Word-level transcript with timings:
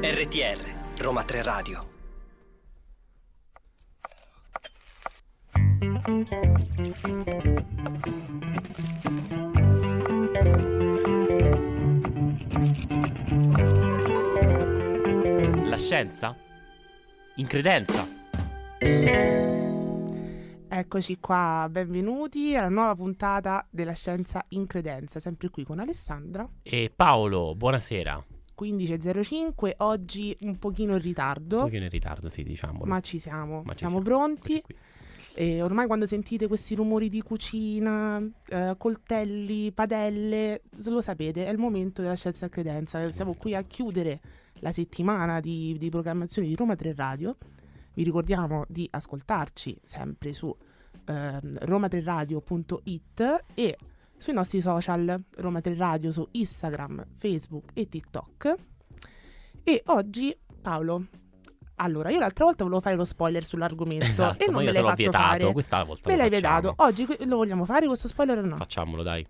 RTR, 0.00 0.58
Roma 1.00 1.22
3 1.22 1.42
Radio. 1.42 1.86
La 15.64 15.76
scienza? 15.76 16.34
In 17.36 17.46
credenza? 17.46 18.08
Eccoci 20.76 21.18
qua, 21.20 21.68
benvenuti 21.70 22.56
alla 22.56 22.68
nuova 22.68 22.96
puntata 22.96 23.64
della 23.70 23.92
Scienza 23.92 24.44
in 24.48 24.66
Credenza, 24.66 25.20
sempre 25.20 25.48
qui 25.48 25.62
con 25.62 25.78
Alessandra. 25.78 26.48
E 26.64 26.90
Paolo, 26.92 27.54
buonasera. 27.54 28.20
15.05, 28.60 29.74
oggi 29.76 30.36
un 30.40 30.58
pochino 30.58 30.94
in 30.94 31.00
ritardo, 31.00 31.58
Un 31.58 31.62
pochino 31.66 31.84
in 31.84 31.90
ritardo, 31.90 32.28
sì, 32.28 32.42
diciamo. 32.42 32.80
ma 32.86 32.98
ci 32.98 33.20
siamo, 33.20 33.62
Ma 33.62 33.70
ci 33.70 33.78
siamo 33.86 34.02
siamo, 34.02 34.04
pronti. 34.04 34.60
E 35.34 35.62
ormai 35.62 35.86
quando 35.86 36.06
sentite 36.06 36.48
questi 36.48 36.74
rumori 36.74 37.08
di 37.08 37.22
cucina, 37.22 38.20
eh, 38.48 38.74
coltelli, 38.76 39.70
padelle, 39.70 40.62
lo 40.86 41.00
sapete, 41.00 41.46
è 41.46 41.50
il 41.50 41.58
momento 41.58 42.02
della 42.02 42.16
Scienza 42.16 42.46
in 42.46 42.50
Credenza. 42.50 43.08
Siamo 43.12 43.36
qui 43.36 43.54
a 43.54 43.62
chiudere 43.62 44.20
la 44.54 44.72
settimana 44.72 45.38
di, 45.38 45.76
di 45.78 45.88
programmazione 45.88 46.48
di 46.48 46.56
Roma 46.56 46.74
3 46.74 46.94
Radio. 46.96 47.36
Vi 47.94 48.02
ricordiamo 48.02 48.64
di 48.68 48.86
ascoltarci 48.90 49.78
sempre 49.84 50.32
su 50.32 50.54
ehm, 51.06 51.58
roma3radio.it 51.62 53.44
e 53.54 53.78
sui 54.16 54.32
nostri 54.32 54.60
social 54.60 55.22
Roma 55.36 55.60
3 55.60 55.74
Radio 55.74 56.10
su 56.12 56.26
Instagram, 56.32 57.04
Facebook 57.16 57.70
e 57.74 57.88
TikTok. 57.88 58.54
E 59.62 59.82
oggi, 59.86 60.36
Paolo, 60.60 61.06
allora 61.76 62.10
io 62.10 62.18
l'altra 62.18 62.44
volta 62.44 62.64
volevo 62.64 62.80
fare 62.82 62.96
lo 62.96 63.04
spoiler 63.04 63.44
sull'argomento 63.44 64.04
Esatto, 64.06 64.44
e 64.44 64.50
non 64.50 64.64
me 64.64 64.72
l'hai 64.72 64.82
fatto 64.82 64.94
vietato. 64.96 65.24
fare. 65.24 65.52
Questa 65.52 65.82
volta 65.84 66.08
Me 66.08 66.16
l'hai 66.16 66.30
facciamo. 66.30 66.60
vietato. 66.60 66.82
Oggi 66.84 67.06
lo 67.26 67.36
vogliamo 67.36 67.64
fare 67.64 67.86
questo 67.86 68.08
spoiler 68.08 68.38
o 68.38 68.46
no? 68.46 68.56
Facciamolo, 68.56 69.02
dai. 69.02 69.26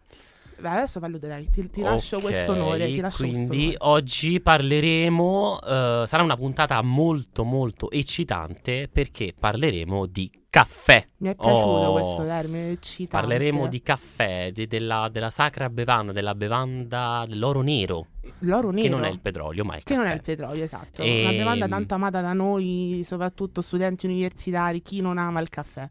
Beh, 0.60 0.68
adesso 0.68 1.00
fallo 1.00 1.18
dai, 1.18 1.48
ti, 1.50 1.68
ti 1.68 1.80
lascio 1.82 2.16
Ok, 2.16 2.22
questo 2.22 2.52
onore, 2.52 2.86
ti 2.86 3.00
lascio 3.00 3.24
questo 3.26 3.46
Quindi 3.48 3.64
onore. 3.64 3.76
oggi 3.80 4.40
parleremo, 4.40 5.60
eh, 5.60 6.04
sarà 6.06 6.22
una 6.22 6.36
puntata 6.36 6.80
molto 6.82 7.44
molto 7.44 7.90
eccitante 7.90 8.88
perché 8.90 9.34
parleremo 9.38 10.06
di 10.06 10.30
caffè. 10.48 11.04
Mi 11.18 11.30
è 11.30 11.34
piaciuto 11.34 11.58
Oh. 11.68 11.92
questo 11.92 12.24
termine, 12.24 12.70
eccitante. 12.70 13.26
Parleremo 13.26 13.66
di 13.66 13.82
caffè, 13.82 14.50
de- 14.52 14.66
della, 14.68 15.08
della 15.10 15.30
sacra 15.30 15.68
bevanda, 15.68 16.12
della 16.12 16.34
bevanda 16.36 17.24
dell'oro 17.28 17.60
nero, 17.60 18.06
l'oro 18.40 18.70
nero. 18.70 18.82
che 18.84 18.88
non 18.88 19.04
è 19.04 19.10
il 19.10 19.20
petrolio, 19.20 19.64
ma 19.64 19.74
è 19.74 19.76
il 19.78 19.82
Che 19.82 19.94
caffè. 19.94 20.02
non 20.06 20.12
è 20.12 20.14
il 20.16 20.22
petrolio, 20.22 20.62
esatto. 20.64 21.02
Ehm, 21.02 21.20
Una 21.26 21.30
bevanda 21.36 21.66
tanto 21.68 21.94
amata 21.94 22.20
da 22.20 22.32
noi, 22.32 23.02
soprattutto 23.04 23.60
studenti 23.60 24.06
universitari, 24.06 24.80
chi 24.82 25.00
non 25.00 25.18
ama 25.18 25.40
il 25.40 25.48
caffè. 25.48 25.88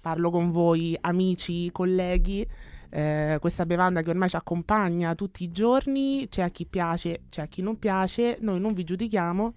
Parlo 0.00 0.30
con 0.30 0.50
voi, 0.50 0.96
amici, 1.00 1.72
colleghi. 1.72 2.46
Eh, 2.94 3.38
questa 3.40 3.66
bevanda 3.66 4.02
che 4.02 4.10
ormai 4.10 4.28
ci 4.28 4.36
accompagna 4.36 5.16
tutti 5.16 5.42
i 5.42 5.50
giorni, 5.50 6.28
c'è 6.28 6.42
a 6.42 6.50
chi 6.50 6.64
piace, 6.64 7.22
c'è 7.28 7.42
a 7.42 7.46
chi 7.46 7.60
non 7.60 7.76
piace, 7.76 8.38
noi 8.40 8.60
non 8.60 8.72
vi 8.72 8.84
giudichiamo, 8.84 9.54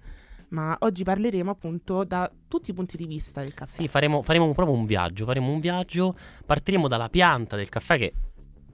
ma 0.49 0.75
oggi 0.79 1.03
parleremo 1.03 1.51
appunto 1.51 2.03
da 2.03 2.31
tutti 2.47 2.71
i 2.71 2.73
punti 2.73 2.97
di 2.97 3.05
vista 3.05 3.41
del 3.41 3.53
caffè. 3.53 3.79
Sì, 3.79 3.87
faremo, 3.87 4.23
faremo 4.23 4.51
proprio 4.53 4.75
un 4.75 4.87
viaggio, 4.87 5.25
faremo 5.25 5.51
un 5.51 5.59
viaggio, 5.59 6.17
partiremo 6.47 6.87
dalla 6.87 7.09
pianta 7.09 7.55
del 7.55 7.69
caffè 7.69 7.99
che 7.99 8.13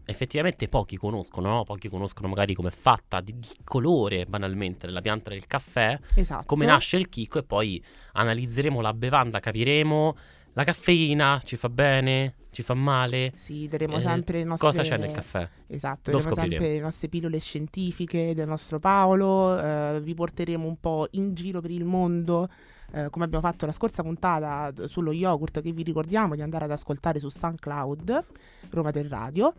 effettivamente 0.05 0.70
pochi 0.70 0.95
conoscono, 0.95 1.50
no? 1.50 1.64
Pochi 1.66 1.89
conoscono 1.89 2.30
magari 2.30 2.53
come 2.53 2.70
è 2.70 2.72
fatta, 2.72 3.20
di- 3.20 3.31
il 3.38 3.66
colore 3.66 4.25
banalmente 4.25 4.86
della 4.86 5.02
pianta 5.02 5.30
del 5.30 5.45
caffè, 5.45 5.99
esatto. 6.16 6.45
come 6.45 6.66
nasce 6.66 6.95
il 6.95 7.10
chicco 7.10 7.39
e 7.39 7.43
poi 7.43 7.83
analizzeremo 8.14 8.80
la 8.80 8.93
bevanda, 8.93 9.42
capiremo 9.42 10.16
la 10.53 10.64
caffeina, 10.64 11.41
ci 11.43 11.55
fa 11.58 11.69
bene, 11.69 12.36
ci 12.52 12.61
fa 12.61 12.73
male, 12.73 13.31
Sì, 13.36 13.67
daremo 13.67 13.97
Eh, 13.97 14.02
sempre 14.02 14.37
le 14.39 14.43
nostre... 14.43 14.67
cosa 14.69 14.81
c'è 14.83 14.97
nel 14.97 15.11
caffè. 15.11 15.47
Esatto, 15.67 16.11
Lo 16.11 16.17
daremo 16.17 16.36
scopriremo. 16.36 16.52
sempre 16.61 16.75
le 16.75 16.81
nostre 16.81 17.08
pillole 17.09 17.39
scientifiche 17.39 18.33
del 18.36 18.47
nostro 18.47 18.80
Paolo, 18.80 19.58
eh, 19.58 19.99
vi 20.02 20.13
porteremo 20.13 20.67
un 20.67 20.80
po' 20.80 21.08
in 21.11 21.33
giro 21.33 21.59
per 21.61 21.71
il 21.71 21.83
mondo, 21.86 22.47
eh, 22.93 23.09
come 23.09 23.25
abbiamo 23.25 23.43
fatto 23.47 23.65
la 23.65 23.71
scorsa 23.71 24.03
puntata 24.03 24.71
sullo 24.87 25.11
yogurt 25.11 25.61
che 25.61 25.71
vi 25.71 25.81
ricordiamo 25.81 26.36
di 26.36 26.42
andare 26.43 26.65
ad 26.65 26.71
ascoltare 26.71 27.17
su 27.19 27.30
SoundCloud, 27.30 28.23
Roma 28.69 28.92
del 28.92 29.09
Radio. 29.09 29.53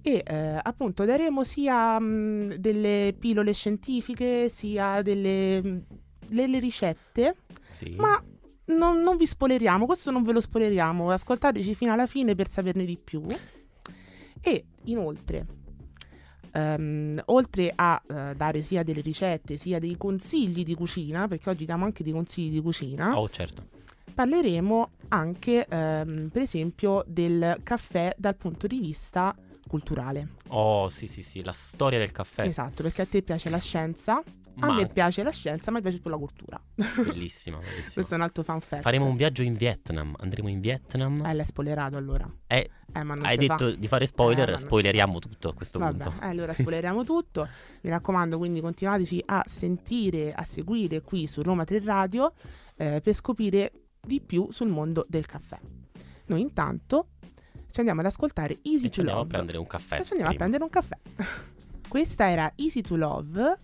E 0.00 0.22
eh, 0.24 0.58
appunto 0.62 1.04
daremo 1.04 1.44
sia 1.44 1.98
mh, 1.98 2.54
delle 2.54 3.14
pillole 3.18 3.52
scientifiche 3.52 4.48
sia 4.48 5.02
delle, 5.02 5.60
mh, 5.62 5.82
delle 6.28 6.58
ricette, 6.60 7.34
Sì. 7.72 7.94
ma 7.98 8.22
non, 8.68 9.00
non 9.00 9.16
vi 9.16 9.26
spoileriamo, 9.26 9.86
questo 9.86 10.10
non 10.10 10.22
ve 10.22 10.32
lo 10.32 10.40
spoileriamo, 10.40 11.10
ascoltateci 11.10 11.74
fino 11.74 11.92
alla 11.92 12.06
fine 12.06 12.34
per 12.34 12.50
saperne 12.50 12.84
di 12.84 12.96
più. 12.96 13.24
E 14.40 14.64
inoltre, 14.84 15.46
ehm, 16.52 17.20
oltre 17.26 17.72
a 17.74 18.00
eh, 18.06 18.34
dare 18.36 18.62
sia 18.62 18.82
delle 18.82 19.00
ricette 19.00 19.56
sia 19.56 19.78
dei 19.78 19.96
consigli 19.96 20.62
di 20.62 20.74
cucina, 20.74 21.28
perché 21.28 21.50
oggi 21.50 21.64
diamo 21.64 21.84
anche 21.84 22.02
dei 22.02 22.12
consigli 22.12 22.50
di 22.52 22.60
cucina, 22.60 23.18
Oh, 23.18 23.28
certo. 23.28 23.66
parleremo 24.14 24.90
anche, 25.08 25.66
ehm, 25.66 26.28
per 26.30 26.42
esempio, 26.42 27.04
del 27.06 27.60
caffè 27.62 28.14
dal 28.16 28.36
punto 28.36 28.66
di 28.66 28.78
vista 28.78 29.34
culturale. 29.66 30.28
Oh, 30.48 30.88
sì, 30.88 31.06
sì, 31.06 31.22
sì, 31.22 31.42
la 31.42 31.52
storia 31.52 31.98
del 31.98 32.12
caffè. 32.12 32.46
Esatto, 32.46 32.82
perché 32.82 33.02
a 33.02 33.06
te 33.06 33.22
piace 33.22 33.50
la 33.50 33.58
scienza, 33.58 34.22
a 34.60 34.74
me 34.74 34.86
piace 34.86 35.22
la 35.22 35.30
scienza, 35.30 35.70
ma 35.70 35.76
mi 35.78 35.82
piace 35.82 36.00
più 36.00 36.10
la 36.10 36.16
cultura. 36.16 36.60
bellissima, 36.74 37.58
bellissima. 37.60 37.92
Questo 37.92 38.12
è 38.14 38.16
un 38.16 38.22
altro 38.22 38.42
fan 38.42 38.60
fact. 38.60 38.82
Faremo 38.82 39.06
un 39.06 39.16
viaggio 39.16 39.42
in 39.42 39.54
Vietnam, 39.54 40.14
andremo 40.18 40.48
in 40.48 40.60
Vietnam. 40.60 41.24
Eh, 41.24 41.34
l'hai 41.34 41.44
spoilerato 41.44 41.96
allora. 41.96 42.28
Eh, 42.46 42.70
Eh, 42.92 43.02
ma 43.02 43.14
non 43.14 43.24
hai 43.26 43.36
si 43.38 43.46
fa. 43.46 43.54
detto 43.56 43.74
di 43.76 43.86
fare 43.88 44.04
Eh, 44.04 44.08
spoiler, 44.08 44.58
si 44.58 44.64
spoileriamo 44.64 45.18
tutto 45.18 45.48
a 45.50 45.54
questo 45.54 45.78
Vabbè, 45.78 46.04
punto. 46.04 46.22
eh, 46.24 46.28
allora 46.28 46.52
spoileriamo 46.52 47.04
tutto. 47.04 47.48
Mi 47.82 47.90
raccomando, 47.90 48.38
quindi 48.38 48.60
continuateci 48.60 49.22
a 49.26 49.44
sentire, 49.46 50.32
a 50.32 50.44
seguire 50.44 51.00
qui 51.02 51.26
su 51.26 51.42
Roma 51.42 51.64
3 51.64 51.80
Radio 51.84 52.32
eh, 52.76 53.00
per 53.02 53.12
scoprire 53.14 53.72
di 54.00 54.20
più 54.20 54.48
sul 54.50 54.68
mondo 54.68 55.04
del 55.08 55.26
caffè. 55.26 55.58
Noi 56.26 56.40
intanto 56.40 57.08
ci 57.70 57.80
andiamo 57.80 58.00
ad 58.00 58.06
ascoltare 58.06 58.58
Easy 58.62 58.86
E 58.86 58.88
to 58.88 58.94
ci 58.94 59.00
andiamo 59.00 59.20
a 59.20 59.22
Love. 59.22 59.34
prendere 59.34 59.58
un 59.58 59.66
caffè. 59.66 60.00
E 60.00 60.04
ci 60.04 60.12
andiamo 60.12 60.32
a 60.32 60.34
prima. 60.34 60.48
prendere 60.48 60.62
un 60.64 60.70
caffè. 60.70 60.96
Questa 61.88 62.28
era 62.30 62.52
Easy 62.56 62.80
to 62.82 62.96
Love 62.96 63.56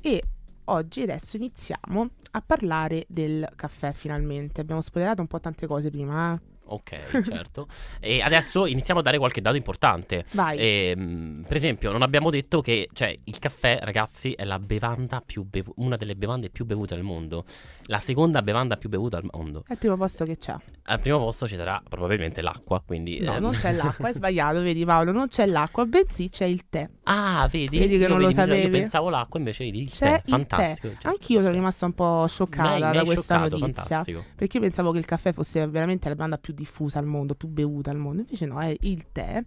e 0.00 0.22
oggi 0.66 1.02
adesso 1.02 1.36
iniziamo 1.36 2.08
a 2.32 2.42
parlare 2.42 3.04
del 3.08 3.48
caffè 3.56 3.92
finalmente. 3.92 4.60
Abbiamo 4.60 4.80
spoilerato 4.80 5.20
un 5.20 5.26
po' 5.28 5.40
tante 5.40 5.66
cose 5.66 5.90
prima. 5.90 6.34
eh. 6.34 6.55
Ok, 6.68 7.22
certo. 7.24 7.68
e 8.00 8.20
adesso 8.20 8.66
iniziamo 8.66 9.00
a 9.00 9.02
dare 9.02 9.18
qualche 9.18 9.40
dato 9.40 9.56
importante. 9.56 10.24
Vai. 10.32 10.58
Ehm, 10.58 11.44
per 11.46 11.56
esempio, 11.56 11.92
non 11.92 12.02
abbiamo 12.02 12.30
detto 12.30 12.60
che 12.60 12.88
cioè, 12.92 13.16
il 13.24 13.38
caffè, 13.38 13.78
ragazzi, 13.82 14.32
è 14.32 14.44
la 14.44 14.58
bevanda 14.58 15.22
più 15.24 15.44
bevu- 15.44 15.74
una 15.78 15.96
delle 15.96 16.16
bevande 16.16 16.50
più 16.50 16.64
bevute 16.64 16.94
al 16.94 17.02
mondo. 17.02 17.44
La 17.84 18.00
seconda 18.00 18.42
bevanda 18.42 18.76
più 18.76 18.88
bevuta 18.88 19.16
al 19.16 19.28
mondo. 19.32 19.64
È 19.66 19.72
il 19.72 19.78
primo 19.78 19.96
posto 19.96 20.24
che 20.24 20.36
c'è. 20.36 20.54
Al 20.88 21.00
primo 21.00 21.18
posto 21.18 21.46
ci 21.46 21.56
sarà 21.56 21.80
probabilmente 21.88 22.42
l'acqua. 22.42 22.82
Quindi, 22.84 23.20
No, 23.20 23.34
ehm, 23.34 23.42
non 23.42 23.52
c'è 23.52 23.72
l'acqua, 23.72 24.08
hai 24.08 24.14
sbagliato, 24.14 24.60
vedi 24.62 24.84
Paolo, 24.84 25.12
non 25.12 25.28
c'è 25.28 25.46
l'acqua, 25.46 25.84
bensì 25.86 26.28
c'è 26.30 26.44
il 26.46 26.68
tè. 26.68 26.88
Ah, 27.04 27.48
vedi? 27.50 27.78
Vedi 27.78 27.96
che 27.96 28.02
Io 28.02 28.08
non 28.08 28.18
lo 28.20 28.26
vedi, 28.26 28.38
mi- 28.40 28.46
Io 28.46 28.54
sapevi? 28.56 28.78
pensavo 28.80 29.08
l'acqua, 29.10 29.38
invece 29.38 29.64
vedi 29.64 29.82
il 29.82 29.90
C'è 29.90 29.98
tè. 29.98 30.22
il 30.24 30.30
Fantastico. 30.30 30.88
tè. 30.88 30.92
certo, 30.94 31.08
Anch'io 31.08 31.40
sono 31.40 31.52
rimasta 31.52 31.86
un 31.86 31.92
po' 31.92 32.20
Mi 32.22 32.28
scioccata 32.28 32.68
hai- 32.70 32.74
mi 32.74 32.80
da 32.80 32.88
hai 32.98 33.04
questa 33.04 33.22
scioccato, 33.36 33.58
notizia. 33.58 33.82
fantastico. 33.82 34.24
Perché 34.34 34.56
io 34.56 34.62
pensavo 34.62 34.90
che 34.92 34.98
il 34.98 35.04
caffè 35.04 35.32
fosse 35.32 35.66
veramente 35.68 36.08
la 36.08 36.14
bevanda 36.14 36.38
più 36.38 36.54
diffusa 36.56 36.98
al 36.98 37.06
mondo, 37.06 37.34
più 37.36 37.46
bevuta 37.46 37.90
al 37.92 37.98
mondo. 37.98 38.22
Invece 38.22 38.46
no, 38.46 38.60
è 38.60 38.74
il 38.80 39.06
tè. 39.12 39.42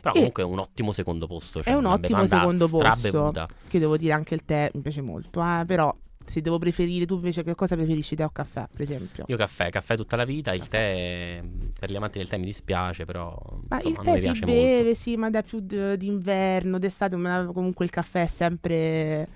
Però 0.00 0.12
E- 0.14 0.16
comunque 0.18 0.42
è 0.42 0.46
un 0.46 0.58
ottimo 0.58 0.92
secondo 0.92 1.26
posto. 1.26 1.62
Cioè 1.62 1.72
È 1.72 1.76
un 1.76 1.86
ottimo 1.86 2.26
secondo 2.26 2.68
posto. 2.68 3.32
Che 3.68 3.78
devo 3.78 3.96
dire 3.96 4.12
anche 4.12 4.34
il 4.34 4.44
tè 4.44 4.70
mi 4.74 4.82
piace 4.82 5.00
molto. 5.00 5.42
eh, 5.42 5.64
Però 5.66 5.94
se 6.26 6.42
devo 6.42 6.58
preferire, 6.58 7.06
tu 7.06 7.14
invece 7.14 7.42
che 7.42 7.54
cosa 7.54 7.74
preferisci, 7.74 8.14
tè 8.14 8.22
o 8.24 8.28
caffè, 8.30 8.66
per 8.70 8.82
esempio? 8.82 9.24
Io 9.28 9.36
caffè, 9.38 9.70
caffè 9.70 9.96
tutta 9.96 10.14
la 10.14 10.26
vita. 10.26 10.52
Il 10.52 10.68
tè, 10.68 11.42
per 11.80 11.90
gli 11.90 11.96
amanti 11.96 12.18
del 12.18 12.28
tè 12.28 12.36
mi 12.36 12.44
dispiace, 12.44 13.06
però. 13.06 13.34
Ma 13.68 13.76
insomma, 13.82 14.14
il 14.14 14.20
tè 14.22 14.34
si 14.34 14.40
beve, 14.44 14.74
molto. 14.82 14.94
sì, 14.94 15.16
ma 15.16 15.30
da 15.30 15.40
più 15.42 15.60
d'inverno, 15.60 16.78
d'estate, 16.78 17.16
ma 17.16 17.48
comunque 17.52 17.84
il 17.86 17.90
caffè 17.90 18.24
è 18.24 18.26
sempre, 18.26 19.26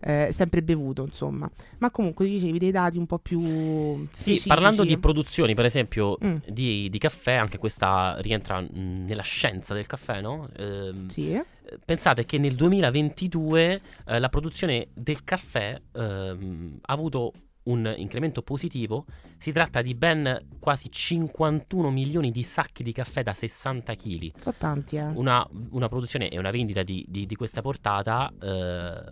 eh, 0.00 0.28
sempre 0.32 0.62
bevuto, 0.62 1.04
insomma. 1.04 1.50
Ma 1.78 1.90
comunque 1.90 2.26
dicevi 2.26 2.58
dei 2.58 2.70
dati 2.70 2.96
un 2.98 3.06
po' 3.06 3.18
più 3.18 3.40
Sì, 3.40 4.08
specifici. 4.12 4.48
parlando 4.48 4.84
di 4.84 4.98
produzioni, 4.98 5.54
per 5.54 5.64
esempio, 5.66 6.16
Mm. 6.24 6.36
di, 6.48 6.88
di 6.90 6.98
caffè, 6.98 7.34
anche 7.34 7.58
questa 7.58 8.16
rientra 8.20 8.60
mh, 8.60 9.04
nella 9.06 9.22
scienza 9.22 9.74
del 9.74 9.86
caffè, 9.86 10.20
no? 10.20 10.48
Ehm, 10.56 11.08
Sì? 11.08 11.40
Pensate 11.84 12.24
che 12.24 12.36
nel 12.38 12.56
2022 12.56 13.80
eh, 14.06 14.18
la 14.18 14.28
produzione 14.28 14.88
del 14.92 15.22
caffè 15.24 15.80
ehm, 15.92 16.78
ha 16.82 16.92
avuto 16.92 17.32
un 17.64 17.92
incremento 17.96 18.42
positivo, 18.42 19.04
si 19.38 19.52
tratta 19.52 19.82
di 19.82 19.94
ben 19.94 20.46
quasi 20.58 20.90
51 20.90 21.90
milioni 21.90 22.30
di 22.30 22.42
sacchi 22.42 22.82
di 22.82 22.92
caffè 22.92 23.22
da 23.22 23.34
60 23.34 23.94
kg. 23.94 24.32
Sono 24.38 24.54
tanti, 24.58 24.96
eh. 24.96 25.04
Una, 25.04 25.46
una 25.70 25.88
produzione 25.88 26.28
e 26.28 26.38
una 26.38 26.50
vendita 26.50 26.82
di, 26.82 27.04
di- 27.08 27.26
di 27.26 27.34
questa 27.36 27.60
portata 27.60 28.32
eh, 28.40 29.02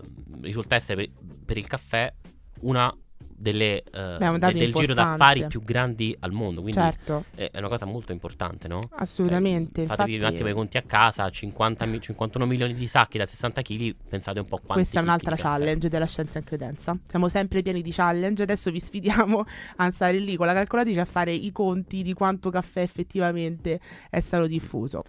risulta 0.41 0.77
essere 0.77 1.07
per, 1.07 1.11
per 1.45 1.59
il 1.59 1.67
caffè 1.67 2.13
una 2.61 2.95
delle, 3.39 3.83
eh, 3.83 4.17
de- 4.19 4.53
del 4.53 4.73
giro 4.73 4.95
d'affari 4.95 5.47
più 5.47 5.63
grandi 5.63 6.15
al 6.21 6.33
mondo. 6.33 6.61
Quindi 6.61 6.81
Certo, 6.81 7.25
è 7.35 7.51
una 7.55 7.69
cosa 7.69 7.85
molto 7.87 8.13
importante, 8.13 8.69
no? 8.69 8.81
assolutamente. 8.97 9.83
Eh, 9.83 9.87
fatevi 9.87 10.15
Infatti, 10.15 10.31
un 10.31 10.35
attimo 10.35 10.49
i 10.49 10.53
conti 10.53 10.77
a 10.77 10.83
casa, 10.83 11.31
50 11.31 11.87
mi- 11.87 12.01
51 12.01 12.47
milioni 12.47 12.75
di 12.75 12.87
sacchi 12.87 13.19
da 13.19 13.27
60 13.27 13.63
kg, 13.63 13.95
pensate 14.09 14.41
un 14.41 14.47
po' 14.47 14.57
quanti 14.57 14.75
Questa 14.75 14.99
è 14.99 15.03
un'altra 15.03 15.37
challenge 15.37 15.89
della 15.89 16.07
scienza 16.07 16.39
in 16.39 16.45
credenza. 16.45 16.99
Siamo 17.07 17.29
sempre 17.29 17.63
pieni 17.63 17.81
di 17.83 17.93
challenge. 17.93 18.43
Adesso 18.43 18.71
vi 18.71 18.81
sfidiamo 18.81 19.45
a 19.77 19.91
stare 19.91 20.19
lì 20.19 20.37
con 20.37 20.47
la 20.47 20.53
calcolatrice 20.53 21.01
a 21.01 21.05
fare 21.05 21.33
i 21.33 21.53
conti 21.53 22.03
di 22.03 22.13
quanto 22.13 22.51
caffè 22.51 22.81
effettivamente 22.81 23.81
è 24.11 24.21
stato 24.21 24.47
diffuso. 24.47 25.05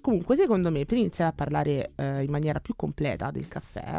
Comunque, 0.00 0.34
secondo 0.34 0.70
me, 0.70 0.86
per 0.86 0.96
iniziare 0.96 1.30
a 1.30 1.34
parlare 1.34 1.90
eh, 1.96 2.22
in 2.22 2.30
maniera 2.30 2.58
più 2.60 2.74
completa 2.74 3.30
del 3.30 3.48
caffè, 3.48 3.98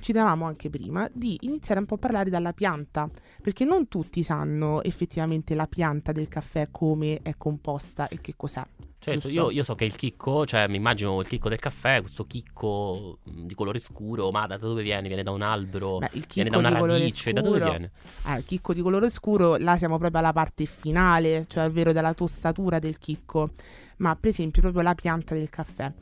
ci 0.00 0.12
davamo 0.12 0.46
anche 0.46 0.70
prima 0.70 1.08
di 1.12 1.36
iniziare 1.42 1.80
un 1.80 1.86
po' 1.86 1.94
a 1.94 1.98
parlare 1.98 2.30
dalla 2.30 2.52
pianta, 2.52 3.08
perché 3.42 3.64
non 3.64 3.88
tutti 3.88 4.22
sanno 4.22 4.82
effettivamente 4.82 5.54
la 5.54 5.66
pianta 5.66 6.12
del 6.12 6.28
caffè 6.28 6.68
come 6.70 7.20
è 7.22 7.34
composta 7.36 8.08
e 8.08 8.18
che 8.20 8.34
cos'è. 8.36 8.64
Certo, 9.00 9.28
io, 9.28 9.50
io 9.50 9.62
so 9.62 9.76
che 9.76 9.84
il 9.84 9.94
chicco, 9.94 10.44
cioè 10.44 10.66
mi 10.66 10.76
immagino 10.76 11.20
il 11.20 11.28
chicco 11.28 11.48
del 11.48 11.60
caffè, 11.60 12.00
questo 12.00 12.24
chicco 12.24 13.18
mh, 13.22 13.46
di 13.46 13.54
colore 13.54 13.78
scuro, 13.78 14.30
ma 14.32 14.46
da 14.46 14.56
dove 14.56 14.82
viene? 14.82 15.06
Viene 15.06 15.22
da 15.22 15.30
un 15.30 15.42
albero, 15.42 15.98
Beh, 15.98 16.10
il 16.14 16.26
viene 16.32 16.50
chicco 16.50 16.50
da 16.50 16.58
una 16.58 16.68
di 16.68 16.74
colore 16.74 16.98
radice, 16.98 17.32
da 17.32 17.40
dove 17.40 17.58
scuro- 17.58 17.70
viene? 17.70 17.90
Ah, 18.22 18.38
il 18.38 18.44
chicco 18.44 18.74
di 18.74 18.80
colore 18.80 19.08
scuro, 19.08 19.56
là 19.56 19.76
siamo 19.76 19.98
proprio 19.98 20.18
alla 20.18 20.32
parte 20.32 20.64
finale, 20.64 21.44
cioè 21.46 21.66
ovvero 21.66 21.92
della 21.92 22.12
tostatura 22.12 22.80
del 22.80 22.98
chicco, 22.98 23.50
ma 23.98 24.16
per 24.16 24.30
esempio 24.30 24.62
proprio 24.62 24.82
la 24.82 24.94
pianta 24.96 25.32
del 25.34 25.48
caffè. 25.48 25.92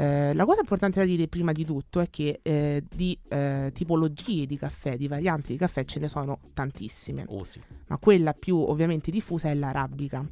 Eh, 0.00 0.32
la 0.32 0.44
cosa 0.44 0.60
importante 0.60 1.00
da 1.00 1.04
dire 1.04 1.26
prima 1.26 1.50
di 1.50 1.64
tutto 1.64 1.98
è 1.98 2.08
che 2.08 2.38
eh, 2.42 2.84
di 2.88 3.18
eh, 3.30 3.70
tipologie 3.74 4.46
di 4.46 4.56
caffè, 4.56 4.96
di 4.96 5.08
varianti 5.08 5.50
di 5.50 5.58
caffè 5.58 5.84
ce 5.84 5.98
ne 5.98 6.06
sono 6.06 6.38
tantissime, 6.54 7.24
Oh 7.26 7.42
sì. 7.42 7.60
ma 7.88 7.98
quella 7.98 8.32
più 8.32 8.56
ovviamente 8.58 9.10
diffusa 9.10 9.48
è 9.48 9.54
l'arabica. 9.54 10.24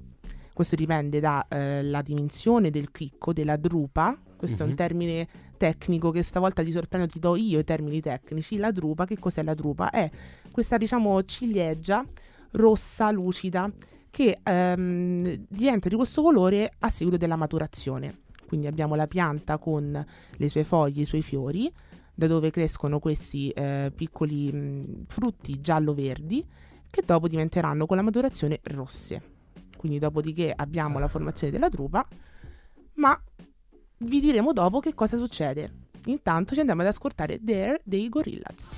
Questo 0.52 0.76
dipende 0.76 1.18
dalla 1.18 2.00
dimensione 2.02 2.70
del 2.70 2.92
chicco, 2.92 3.32
della 3.32 3.56
drupa, 3.56 4.16
questo 4.36 4.62
è 4.62 4.64
un 4.64 4.70
Mhm. 4.70 4.76
termine 4.76 5.28
tecnico 5.56 6.12
che 6.12 6.22
stavolta 6.22 6.62
ti 6.62 6.70
sorprendo, 6.70 7.08
ti 7.08 7.18
do 7.18 7.34
io 7.34 7.58
i 7.58 7.64
termini 7.64 8.00
tecnici. 8.00 8.56
La 8.58 8.70
drupa, 8.70 9.04
che 9.04 9.18
cos'è 9.18 9.42
la 9.42 9.54
drupa? 9.54 9.90
È 9.90 10.08
questa 10.52 10.76
diciamo 10.76 11.24
ciliegia 11.24 12.06
rossa 12.52 13.10
lucida 13.10 13.68
che 14.10 14.38
ehm, 14.42 15.44
diventa 15.48 15.88
di 15.88 15.94
questo 15.96 16.22
colore 16.22 16.72
a 16.78 16.88
seguito 16.88 17.18
della 17.18 17.36
maturazione. 17.36 18.20
Quindi 18.46 18.66
abbiamo 18.66 18.94
la 18.94 19.06
pianta 19.06 19.58
con 19.58 20.04
le 20.36 20.48
sue 20.48 20.64
foglie, 20.64 21.02
i 21.02 21.06
suoi 21.06 21.22
fiori, 21.22 21.70
da 22.14 22.26
dove 22.26 22.50
crescono 22.50 22.98
questi 22.98 23.50
eh, 23.50 23.92
piccoli 23.94 24.52
mh, 24.52 25.04
frutti 25.06 25.60
giallo-verdi 25.60 26.44
che 26.88 27.02
dopo 27.04 27.28
diventeranno 27.28 27.86
con 27.86 27.96
la 27.96 28.02
maturazione 28.02 28.60
rosse. 28.62 29.34
Quindi 29.76 29.98
dopodiché 29.98 30.52
abbiamo 30.54 30.98
la 30.98 31.08
formazione 31.08 31.52
della 31.52 31.68
drupa, 31.68 32.06
ma 32.94 33.20
vi 33.98 34.20
diremo 34.20 34.52
dopo 34.52 34.80
che 34.80 34.94
cosa 34.94 35.16
succede. 35.16 35.84
Intanto 36.06 36.54
ci 36.54 36.60
andiamo 36.60 36.82
ad 36.82 36.88
ascoltare 36.88 37.38
Dare 37.40 37.80
dei 37.84 38.08
Gorillaz. 38.08 38.76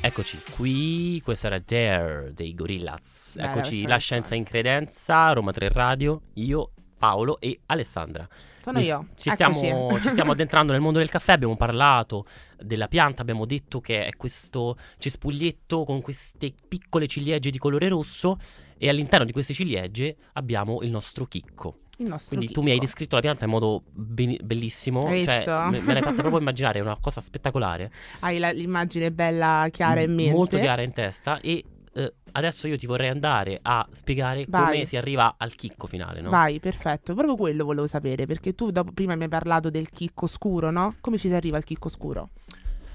Eccoci 0.00 0.42
qui, 0.56 1.20
questo 1.22 1.46
era 1.46 1.60
Dare 1.64 2.32
dei 2.34 2.54
Gorillaz. 2.54 3.36
Eccoci, 3.38 3.70
questa 3.70 3.88
la 3.88 3.96
scienza 3.98 4.34
in 4.34 4.42
credenza, 4.44 5.32
Roma 5.32 5.52
3 5.52 5.68
Radio, 5.68 6.22
io, 6.34 6.72
Paolo 6.98 7.38
e 7.38 7.60
Alessandra. 7.66 8.26
Sono 8.62 8.78
Noi 8.78 8.86
io. 8.86 9.06
Ci 9.16 9.28
Eccoci. 9.28 9.52
stiamo, 9.54 9.98
ci 10.00 10.08
stiamo 10.10 10.32
addentrando 10.32 10.72
nel 10.72 10.80
mondo 10.80 10.98
del 10.98 11.10
caffè, 11.10 11.32
abbiamo 11.32 11.56
parlato 11.56 12.26
della 12.58 12.88
pianta, 12.88 13.22
abbiamo 13.22 13.44
detto 13.44 13.80
che 13.80 14.06
è 14.06 14.16
questo 14.16 14.76
cespuglietto 14.98 15.84
con 15.84 16.00
queste 16.00 16.52
piccole 16.68 17.06
ciliegie 17.06 17.50
di 17.50 17.58
colore 17.58 17.88
rosso 17.88 18.36
e 18.78 18.88
all'interno 18.88 19.24
di 19.26 19.32
queste 19.32 19.52
ciliegie 19.54 20.16
abbiamo 20.34 20.80
il 20.82 20.90
nostro 20.90 21.26
chicco. 21.26 21.78
Il 21.98 22.08
nostro 22.08 22.28
Quindi 22.36 22.46
tu 22.46 22.52
chicco. 22.54 22.62
mi 22.64 22.70
hai 22.72 22.78
descritto 22.78 23.14
la 23.16 23.20
pianta 23.20 23.44
in 23.44 23.50
modo 23.50 23.82
beni- 23.92 24.38
bellissimo, 24.42 25.06
Hai 25.06 25.24
cioè, 25.24 25.34
visto? 25.36 25.50
me, 25.70 25.80
me 25.80 25.92
l'hai 25.92 26.02
fatta 26.02 26.20
proprio 26.22 26.38
immaginare, 26.40 26.78
è 26.78 26.82
una 26.82 26.96
cosa 27.00 27.20
spettacolare, 27.20 27.92
Hai 28.20 28.38
la- 28.38 28.50
l'immagine 28.50 29.12
bella 29.12 29.68
chiara 29.70 30.00
in 30.00 30.14
mente. 30.14 30.32
molto 30.32 30.58
chiara 30.58 30.82
in 30.82 30.92
testa 30.92 31.38
e 31.40 31.62
eh, 31.94 32.12
adesso 32.32 32.66
io 32.66 32.76
ti 32.76 32.86
vorrei 32.86 33.08
andare 33.08 33.58
a 33.60 33.86
spiegare 33.92 34.46
Vai. 34.48 34.64
come 34.64 34.84
si 34.86 34.96
arriva 34.96 35.34
al 35.36 35.54
chicco 35.54 35.86
finale, 35.86 36.20
no? 36.20 36.30
Vai, 36.30 36.58
perfetto. 36.60 37.14
Proprio 37.14 37.36
quello 37.36 37.64
volevo 37.64 37.86
sapere, 37.86 38.26
perché 38.26 38.54
tu 38.54 38.70
dopo, 38.70 38.92
prima 38.92 39.14
mi 39.14 39.24
hai 39.24 39.28
parlato 39.28 39.70
del 39.70 39.90
chicco 39.90 40.26
scuro, 40.26 40.70
no? 40.70 40.96
Come 41.00 41.18
ci 41.18 41.28
si 41.28 41.34
arriva 41.34 41.56
al 41.56 41.64
chicco 41.64 41.88
scuro? 41.88 42.30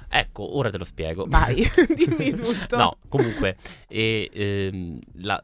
Ecco, 0.10 0.56
ora 0.58 0.70
te 0.70 0.78
lo 0.78 0.86
spiego. 0.86 1.26
Vai, 1.28 1.64
dimmi 1.94 2.32
tutto. 2.32 2.78
No, 2.78 2.98
comunque, 3.10 3.58
e, 3.88 4.30
ehm, 4.34 5.00
la- 5.24 5.44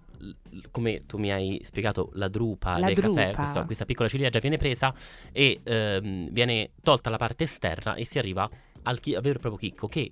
come 0.72 1.02
tu 1.06 1.18
mi 1.18 1.32
hai 1.32 1.60
spiegato, 1.64 2.10
la 2.14 2.30
drupa 2.30 2.78
La 2.80 2.88
del 2.88 2.96
caffè, 2.96 3.26
drupa. 3.32 3.42
questa, 3.44 3.66
questa 3.66 3.86
piccola 3.86 4.08
ciliegia 4.08 4.40
viene 4.40 4.58
presa 4.58 4.94
e 5.34 5.60
ehm, 5.64 6.30
viene 6.30 6.72
tolta 6.82 7.10
la 7.10 7.18
parte 7.18 7.44
esterna 7.44 7.96
e 7.96 8.06
si 8.06 8.20
arriva 8.20 8.50
al, 8.84 9.00
chi- 9.02 9.16
al 9.16 9.22
vero 9.22 9.38
e 9.38 9.42
proprio 9.42 9.60
chicco 9.60 9.88
che, 9.88 10.12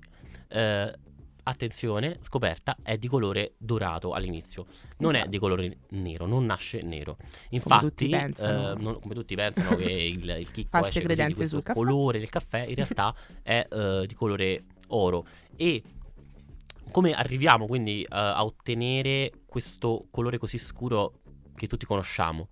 eh, 0.50 0.94
attenzione, 1.52 2.18
scoperta, 2.22 2.76
è 2.82 2.98
di 2.98 3.08
colore 3.08 3.54
dorato 3.58 4.14
all'inizio. 4.14 4.66
Non 4.98 5.12
è 5.14 5.18
Esatto. 5.18 5.30
di 5.30 5.40
colore 5.40 5.78
nero, 5.90 6.26
non 6.26 6.46
nasce 6.46 6.82
nero. 6.82 7.16
tutti 7.16 7.56
Infatti, 7.56 8.10
pensano. 8.10 8.72
eh, 8.72 8.82
non- 8.82 9.00
come 9.00 9.14
tutti 9.14 9.36
pensano 9.36 9.76
che 9.76 9.84
il, 9.92 10.36
il 10.40 10.52
chicco 10.52 10.70
False 10.72 10.88
esce 11.00 11.04
così 11.08 11.26
di 11.28 11.34
questo 11.34 11.62
colore 11.74 12.20
del 12.20 12.30
caffè, 12.30 12.66
in 12.66 12.76
realtà 12.76 13.16
è 13.44 13.66
eh, 13.70 14.04
di 14.08 14.14
colore 14.16 14.64
oro. 14.88 15.26
E 15.56 15.82
come 16.92 17.14
arriviamo 17.14 17.68
quindi 17.68 18.02
eh, 18.02 18.08
a 18.10 18.44
ottenere 18.44 19.32
questo 19.46 20.08
colore 20.12 20.38
così 20.38 20.58
scuro 20.58 21.20
che 21.56 21.68
tutti 21.68 21.86
conosciamo? 21.86 22.50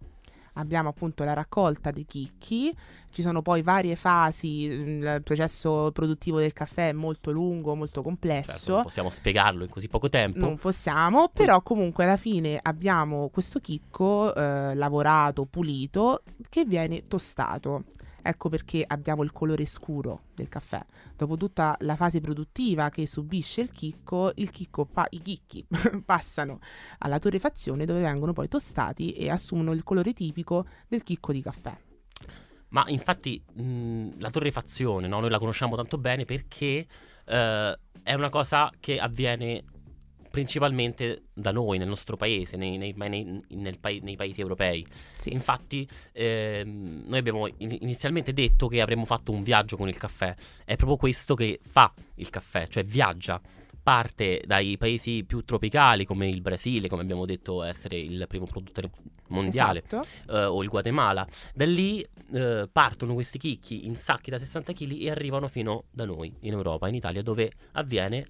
Abbiamo 0.60 0.90
appunto 0.90 1.24
la 1.24 1.34
raccolta 1.34 1.92
dei 1.92 2.06
chicchi, 2.06 2.76
ci 3.12 3.22
sono 3.22 3.42
poi 3.42 3.62
varie 3.62 3.96
fasi, 3.96 4.68
mm, 4.70 5.04
il 5.04 5.22
processo 5.24 5.92
produttivo 5.94 6.40
del 6.40 6.54
caffè 6.54 6.90
è 6.90 6.94
molto 6.94 7.32
lungo, 7.32 7.76
molto 7.76 8.02
complesso. 8.02 8.52
Certo, 8.52 8.74
non 8.74 8.84
possiamo 8.84 9.10
spiegarlo 9.10 9.64
in 9.64 9.70
così 9.70 9.88
poco 9.88 10.10
tempo. 10.10 10.40
Non 10.40 10.58
possiamo, 10.58 11.30
però 11.30 11.62
comunque 11.62 12.04
alla 12.04 12.18
fine 12.18 12.60
abbiamo 12.62 13.30
questo 13.30 13.60
chicco 13.60 14.34
eh, 14.36 14.76
lavorato, 14.76 15.46
pulito, 15.46 16.24
che 16.50 16.66
viene 16.66 17.08
tostato. 17.08 17.84
Ecco 18.22 18.50
perché 18.50 18.84
abbiamo 18.86 19.24
il 19.24 19.32
colore 19.32 19.66
scuro 19.66 20.24
del 20.34 20.50
caffè. 20.50 20.84
Dopo 21.16 21.38
tutta 21.38 21.76
la 21.82 21.96
fase 21.96 22.20
produttiva 22.20 22.90
che 22.90 23.08
subisce 23.08 23.62
il 23.62 23.72
chicco, 23.72 24.32
il 24.36 24.52
chicco 24.52 24.86
pa- 24.86 25.08
i 25.12 25.22
chicchi 25.22 25.66
passano 26.04 26.60
alla 27.00 27.20
torrefazione 27.20 27.86
dove 27.86 28.02
vengono 28.02 28.34
poi 28.34 28.48
tostati 28.48 29.12
e 29.12 29.30
assumono 29.30 29.72
il 29.72 29.84
colore 29.84 30.14
tipico 30.14 30.66
del 30.88 31.04
chicco 31.04 31.32
di 31.32 31.42
caffè. 31.42 31.78
Ma 32.70 32.84
infatti 32.88 33.44
mh, 33.54 34.20
la 34.20 34.30
torrefazione, 34.30 35.08
no? 35.08 35.20
noi 35.20 35.30
la 35.30 35.40
conosciamo 35.40 35.76
tanto 35.76 35.98
bene 35.98 36.26
perché 36.26 36.86
eh, 37.26 37.80
è 38.04 38.14
una 38.14 38.30
cosa 38.30 38.70
che 38.80 39.00
avviene 39.00 39.64
principalmente 40.30 41.24
da 41.34 41.52
noi, 41.52 41.78
nel 41.78 41.88
nostro 41.88 42.16
paese, 42.18 42.58
nei, 42.58 42.78
nei- 42.78 42.94
nei- 42.96 43.42
nel 43.50 43.80
pai- 43.80 44.00
nei 44.02 44.16
paesi 44.16 44.42
europei. 44.42 44.86
Sì. 45.18 45.34
Infatti 45.34 45.88
ehm, 46.12 47.04
noi 47.08 47.20
abbiamo 47.20 47.48
in- 47.48 47.78
inizialmente 47.82 48.34
detto 48.34 48.68
che 48.68 48.82
avremmo 48.82 49.06
fatto 49.06 49.32
un 49.32 49.44
viaggio 49.44 49.78
con 49.78 49.88
il 49.88 49.98
caffè. 49.98 50.36
È 50.66 50.76
proprio 50.76 50.98
questo 50.98 51.36
che 51.36 51.60
fa 51.64 51.92
il 52.16 52.30
caffè, 52.30 52.68
cioè 52.68 52.84
viaggia. 52.84 53.42
Parte 53.82 54.44
dai 54.46 54.78
paesi 54.78 55.24
più 55.24 55.44
tropicali 55.46 56.06
come 56.06 56.28
il 56.28 56.42
Brasile, 56.42 56.88
come 56.90 57.02
abbiamo 57.02 57.26
detto 57.26 57.64
essere 57.64 57.98
il 57.98 58.26
primo 58.28 58.46
produttore 58.46 58.92
mondiale, 59.30 59.82
Esatto. 59.84 60.08
eh, 60.32 60.44
o 60.46 60.62
il 60.62 60.70
Guatemala. 60.70 61.26
Da 61.56 61.66
lì 61.66 62.06
eh, 62.34 62.70
partono 62.72 63.14
questi 63.16 63.40
chicchi 63.40 63.88
in 63.88 63.96
sacchi 63.96 64.30
da 64.30 64.38
60 64.38 64.74
kg 64.74 65.02
e 65.02 65.10
arrivano 65.10 65.48
fino 65.48 65.86
da 65.90 66.06
noi, 66.06 66.32
in 66.42 66.52
Europa, 66.52 66.88
in 66.88 66.96
Italia, 66.96 67.24
dove 67.24 67.52
avviene 67.72 68.26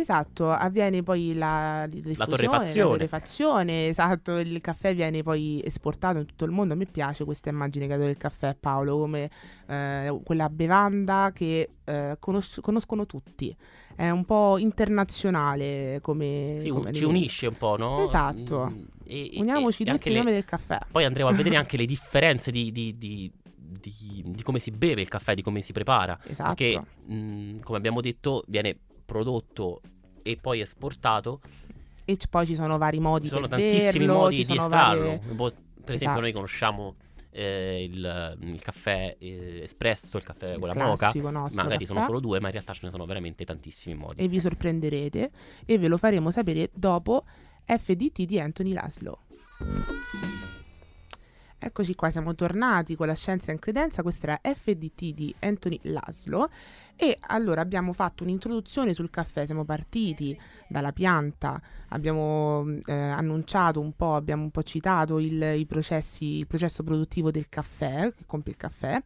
Esatto, 0.00 0.50
avviene 0.50 1.02
poi 1.02 1.34
la, 1.34 1.86
la 2.16 2.26
torrefazione. 2.26 2.90
torrefazione, 2.96 3.88
esatto, 3.88 4.36
il 4.38 4.60
caffè 4.60 4.94
viene 4.94 5.22
poi 5.22 5.60
esportato 5.64 6.18
in 6.18 6.26
tutto 6.26 6.44
il 6.44 6.50
mondo. 6.52 6.74
A 6.74 6.76
me 6.76 6.86
piace 6.86 7.24
questa 7.24 7.48
immagine 7.50 7.86
che 7.86 7.92
ha 7.94 7.96
del 7.96 8.16
caffè, 8.16 8.54
Paolo, 8.58 8.98
come 8.98 9.30
eh, 9.66 10.20
quella 10.24 10.48
bevanda 10.48 11.32
che 11.34 11.70
eh, 11.84 12.16
conos- 12.18 12.60
conoscono 12.62 13.06
tutti. 13.06 13.54
È 13.96 14.08
un 14.10 14.24
po' 14.24 14.58
internazionale 14.58 15.98
come... 16.02 16.56
sì, 16.60 16.68
come 16.68 16.92
ci 16.92 17.02
unisce 17.04 17.48
un 17.48 17.56
po', 17.56 17.76
no? 17.76 18.04
Esatto. 18.04 18.70
Mm, 18.70 18.82
e- 19.04 19.30
Uniamoci 19.38 19.82
e 19.82 19.86
tutti 19.86 19.90
anche 19.90 20.08
in 20.08 20.14
le- 20.14 20.20
nome 20.20 20.32
del 20.32 20.44
caffè. 20.44 20.78
Poi 20.90 21.04
andremo 21.04 21.28
a 21.28 21.32
vedere 21.32 21.56
anche 21.58 21.76
le 21.76 21.86
differenze 21.86 22.50
di, 22.52 22.70
di- 22.70 22.96
di- 22.96 23.30
di- 23.56 24.22
di 24.24 24.42
come 24.42 24.60
si 24.60 24.70
beve 24.70 25.00
il 25.00 25.08
caffè, 25.08 25.34
di 25.34 25.42
come 25.42 25.60
si 25.62 25.72
prepara. 25.72 26.16
Esatto. 26.24 26.54
Perché, 26.54 26.80
mh, 27.12 27.60
come 27.60 27.76
abbiamo 27.78 28.00
detto, 28.00 28.44
viene 28.46 28.76
prodotto 29.12 29.80
e 30.22 30.36
poi 30.36 30.60
esportato. 30.60 31.40
E 32.04 32.16
c- 32.18 32.28
poi 32.28 32.46
ci 32.46 32.54
sono 32.54 32.76
vari 32.76 33.00
modi 33.00 33.24
Ci 33.28 33.34
sono 33.34 33.48
per 33.48 33.58
tantissimi 33.58 34.04
berlo, 34.04 34.20
modi 34.20 34.36
di 34.36 34.44
sono 34.44 34.60
estrarlo. 34.62 35.02
varie- 35.02 35.18
Per 35.18 35.34
esempio, 35.36 35.94
Esatto. 35.94 36.20
noi 36.20 36.32
conosciamo 36.32 36.94
eh, 37.30 37.84
il, 37.90 38.36
il 38.42 38.60
caffè 38.60 39.16
eh, 39.18 39.60
espresso, 39.62 40.18
il 40.18 40.24
caffè 40.24 40.52
il 40.52 40.58
con 40.58 40.68
la 40.68 40.74
moca. 40.74 41.10
Magari 41.54 41.86
sono 41.86 42.00
caffè. 42.00 42.04
solo 42.06 42.20
due, 42.20 42.40
ma 42.40 42.46
in 42.48 42.52
realtà 42.52 42.74
ce 42.74 42.80
ne 42.84 42.90
sono 42.90 43.06
veramente 43.06 43.44
tantissimi 43.46 43.94
modi. 43.94 44.20
e 44.22 44.28
vi 44.28 44.38
sorprenderete 44.40 45.30
e 45.64 45.78
ve 45.78 45.88
lo 45.88 45.96
faremo 45.96 46.30
sapere 46.30 46.68
dopo 46.74 47.24
FDT 47.64 48.22
di 48.24 48.38
Anthony 48.38 48.72
Laszlo. 48.74 49.20
Eccoci 51.60 51.94
qua, 51.96 52.10
siamo 52.10 52.34
tornati 52.36 52.94
con 52.94 53.08
la 53.08 53.14
scienza 53.14 53.50
in 53.50 53.58
credenza, 53.58 54.02
questa 54.02 54.38
era 54.38 54.54
FDT 54.54 55.12
di 55.12 55.34
Anthony 55.40 55.78
Laszlo 55.82 56.48
e 57.00 57.16
allora 57.28 57.60
abbiamo 57.60 57.92
fatto 57.92 58.24
un'introduzione 58.24 58.92
sul 58.92 59.08
caffè, 59.08 59.46
siamo 59.46 59.64
partiti 59.64 60.36
dalla 60.66 60.90
pianta, 60.90 61.62
abbiamo 61.90 62.66
eh, 62.86 62.92
annunciato 62.92 63.78
un 63.78 63.92
po', 63.92 64.16
abbiamo 64.16 64.42
un 64.42 64.50
po' 64.50 64.64
citato 64.64 65.20
il, 65.20 65.64
processi, 65.68 66.38
il 66.38 66.48
processo 66.48 66.82
produttivo 66.82 67.30
del 67.30 67.48
caffè, 67.48 68.12
che 68.12 68.24
compie 68.26 68.50
il 68.50 68.58
caffè, 68.58 69.00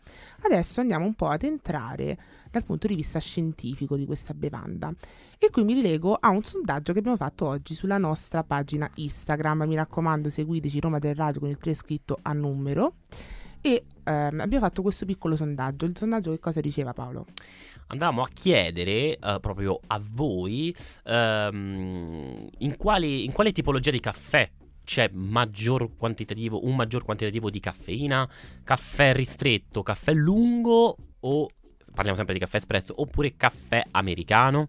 adesso 0.45 0.81
andiamo 0.81 1.05
un 1.05 1.13
po' 1.13 1.29
ad 1.29 1.43
entrare 1.43 2.17
dal 2.51 2.65
punto 2.65 2.87
di 2.87 2.95
vista 2.95 3.19
scientifico 3.19 3.95
di 3.97 4.07
questa 4.07 4.33
bevanda. 4.33 4.91
E 5.39 5.51
qui 5.51 5.63
mi 5.63 5.75
rilego 5.75 6.15
a 6.15 6.31
un 6.31 6.43
sondaggio 6.43 6.95
che 6.95 7.01
abbiamo 7.01 7.19
fatto 7.19 7.45
oggi 7.45 7.75
sulla 7.75 7.99
nostra 7.99 8.43
pagina 8.43 8.91
Instagram. 8.95 9.65
Mi 9.67 9.75
raccomando, 9.75 10.31
seguiteci 10.31 10.81
Roma 10.81 10.99
del 10.99 11.15
Radio 11.15 11.41
con 11.41 11.51
il 11.51 11.59
3 11.59 11.75
scritto 11.75 12.19
a 12.23 12.33
numero. 12.33 12.95
E 13.65 13.85
ehm, 14.03 14.41
abbiamo 14.41 14.65
fatto 14.65 14.83
questo 14.83 15.07
piccolo 15.07 15.37
sondaggio. 15.37 15.87
Il 15.87 15.97
sondaggio 15.97 16.33
che 16.33 16.41
cosa 16.41 16.61
diceva 16.61 16.93
Paolo? 16.93 17.27
Andavamo 17.93 18.23
a 18.23 18.29
chiedere 18.33 19.19
eh, 19.19 19.39
proprio 19.39 19.79
a 19.89 20.01
voi 20.03 20.75
ehm, 21.05 22.49
in, 22.59 22.77
quali- 22.79 23.25
in 23.25 23.33
quale 23.33 23.53
tipologia 23.53 23.91
di 23.91 24.01
caffè 24.01 24.51
c'è 24.83 25.11
maggior 25.13 25.91
un 26.01 26.75
maggior 26.75 27.05
quantitativo 27.05 27.51
di 27.51 27.61
caffeina, 27.61 28.27
caffè 28.65 29.13
ristretto, 29.13 29.83
caffè 29.83 30.15
lungo 30.15 30.97
o 31.21 31.51
parliamo 31.93 32.17
sempre 32.17 32.33
di 32.33 32.41
caffè 32.41 32.57
espresso 32.57 32.95
oppure 32.97 33.37
caffè 33.37 33.85
americano? 33.91 34.69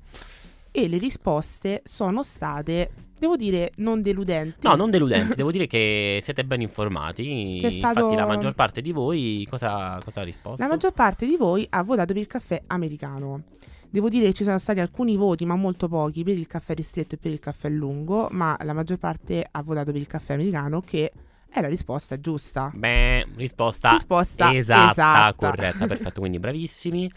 E 0.69 0.89
le 0.89 0.97
risposte 0.97 1.81
sono 1.85 2.23
state, 2.23 2.89
devo 3.23 3.37
dire, 3.37 3.71
non 3.77 4.01
deludenti. 4.01 4.67
No, 4.67 4.75
non 4.75 4.91
deludenti, 4.91 5.35
devo 5.35 5.51
dire 5.51 5.65
che 5.65 6.19
siete 6.21 6.43
ben 6.43 6.61
informati. 6.61 7.57
Che 7.63 7.67
è 7.67 7.71
stato- 7.71 7.99
Infatti 7.99 8.15
la 8.15 8.25
maggior 8.25 8.53
parte 8.53 8.81
di 8.81 8.91
voi 8.91 9.47
cosa, 9.49 9.97
cosa 10.03 10.21
ha 10.21 10.23
risposto? 10.23 10.61
La 10.61 10.67
maggior 10.67 10.91
parte 10.91 11.25
di 11.25 11.37
voi 11.37 11.65
ha 11.69 11.81
votato 11.83 12.11
per 12.13 12.21
il 12.21 12.27
caffè 12.27 12.61
americano. 12.67 13.43
Devo 13.89 14.09
dire 14.09 14.25
che 14.25 14.33
ci 14.33 14.43
sono 14.43 14.57
stati 14.57 14.79
alcuni 14.79 15.15
voti, 15.15 15.45
ma 15.45 15.55
molto 15.55 15.87
pochi, 15.87 16.23
per 16.23 16.37
il 16.37 16.47
caffè 16.47 16.73
ristretto 16.73 17.15
e 17.15 17.17
per 17.19 17.31
il 17.31 17.39
caffè 17.39 17.69
lungo, 17.69 18.27
ma 18.31 18.57
la 18.63 18.73
maggior 18.73 18.97
parte 18.97 19.47
ha 19.49 19.61
votato 19.61 19.91
per 19.91 20.01
il 20.01 20.07
caffè 20.07 20.33
americano, 20.33 20.81
che 20.81 21.11
è 21.53 21.61
la 21.61 21.67
risposta 21.67 22.19
giusta. 22.19 22.71
Beh, 22.73 23.27
risposta, 23.35 23.91
Risposta 23.91 24.53
esatta, 24.53 24.91
esatta. 24.91 25.33
corretta, 25.35 25.85
perfetto, 25.87 26.19
quindi 26.19 26.39
bravissimi. 26.39 27.09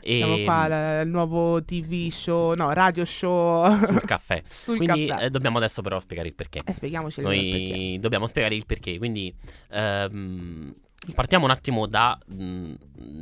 E 0.00 0.16
Siamo 0.18 0.42
qua 0.44 1.00
al 1.00 1.08
nuovo 1.08 1.62
TV 1.64 2.08
show, 2.10 2.54
no, 2.54 2.70
radio 2.72 3.04
show 3.04 3.86
sul 3.86 4.02
caffè. 4.04 4.42
sul 4.48 4.76
quindi 4.76 5.06
caffè. 5.06 5.24
eh, 5.24 5.30
dobbiamo 5.30 5.56
adesso 5.58 5.80
però 5.82 5.98
spiegare 6.00 6.28
il 6.28 6.34
perché. 6.34 6.60
E 6.64 6.72
spieghiamoci 6.72 7.20
il 7.20 7.26
perché. 7.26 7.70
Noi 7.76 7.98
dobbiamo 7.98 8.26
spiegare 8.26 8.54
il 8.54 8.66
perché, 8.66 8.98
quindi 8.98 9.34
ehm, 9.70 10.74
partiamo 11.14 11.44
un 11.44 11.50
attimo 11.50 11.86
da, 11.86 12.18
mh, 12.26 12.72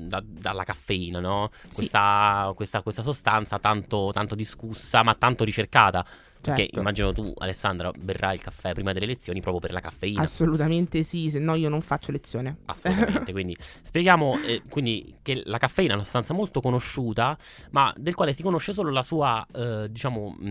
da- 0.08 0.22
dalla 0.26 0.64
caffeina, 0.64 1.20
no? 1.20 1.50
Sì. 1.68 1.74
Questa, 1.76 2.52
questa- 2.56 2.82
questa 2.82 3.02
sostanza 3.02 3.58
tanto, 3.58 4.10
tanto 4.12 4.34
discussa, 4.34 5.02
ma 5.02 5.14
tanto 5.14 5.44
ricercata. 5.44 6.04
Perché 6.46 6.62
Certo. 6.62 6.78
immagino 6.80 7.12
tu, 7.12 7.32
Alessandra, 7.38 7.90
berrai 7.90 8.34
il 8.36 8.42
caffè 8.42 8.72
prima 8.72 8.92
delle 8.92 9.06
lezioni 9.06 9.40
proprio 9.40 9.60
per 9.60 9.72
la 9.72 9.80
caffeina. 9.80 10.22
Assolutamente 10.22 11.02
sì, 11.02 11.28
se 11.30 11.38
no 11.40 11.54
io 11.54 11.68
non 11.68 11.80
faccio 11.80 12.12
lezione. 12.12 12.58
Assolutamente, 12.66 13.32
quindi 13.32 13.56
spieghiamo 13.82 14.38
eh, 14.44 14.62
quindi 14.68 15.16
che 15.22 15.42
la 15.44 15.58
caffeina 15.58 15.92
è 15.92 15.94
una 15.94 16.04
sostanza 16.04 16.34
molto 16.34 16.60
conosciuta, 16.60 17.36
ma 17.70 17.92
del 17.96 18.14
quale 18.14 18.32
si 18.32 18.42
conosce 18.42 18.72
solo 18.72 18.90
la 18.90 19.02
sua, 19.02 19.44
eh, 19.52 19.88
diciamo, 19.90 20.30
mh, 20.38 20.46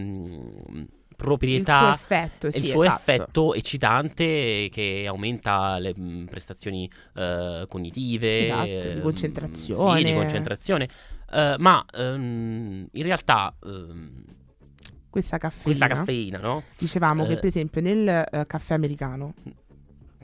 Il 0.77 1.15
proprietà 1.15 1.77
suo 1.77 1.93
effetto, 1.93 2.51
sì, 2.51 2.57
il 2.57 2.67
suo 2.67 2.83
esatto. 2.83 2.99
effetto 3.11 3.53
eccitante 3.53 4.69
che 4.71 5.05
aumenta 5.07 5.77
le 5.79 5.93
mh, 5.97 6.25
prestazioni 6.29 6.89
eh, 7.15 7.65
cognitive, 7.69 8.45
Esatto, 8.45 8.65
di 8.89 8.95
ehm, 8.95 9.01
concentrazione. 9.01 9.97
sì, 9.97 10.03
di 10.03 10.13
concentrazione. 10.13 10.89
eh, 11.31 11.55
ma 11.57 11.83
ehm, 11.93 12.87
in 12.91 13.03
realtà 13.03 13.55
ehm, 13.63 14.23
Questa 15.15 15.37
caffeina, 15.37 15.63
questa 15.63 15.87
caffeina, 15.87 16.39
no? 16.39 16.63
dicevamo 16.77 17.25
che 17.25 17.31
eh, 17.31 17.35
per 17.37 17.45
esempio 17.45 17.79
nel 17.79 18.05
eh, 18.05 18.45
caffè 18.45 18.73
americano 18.73 19.33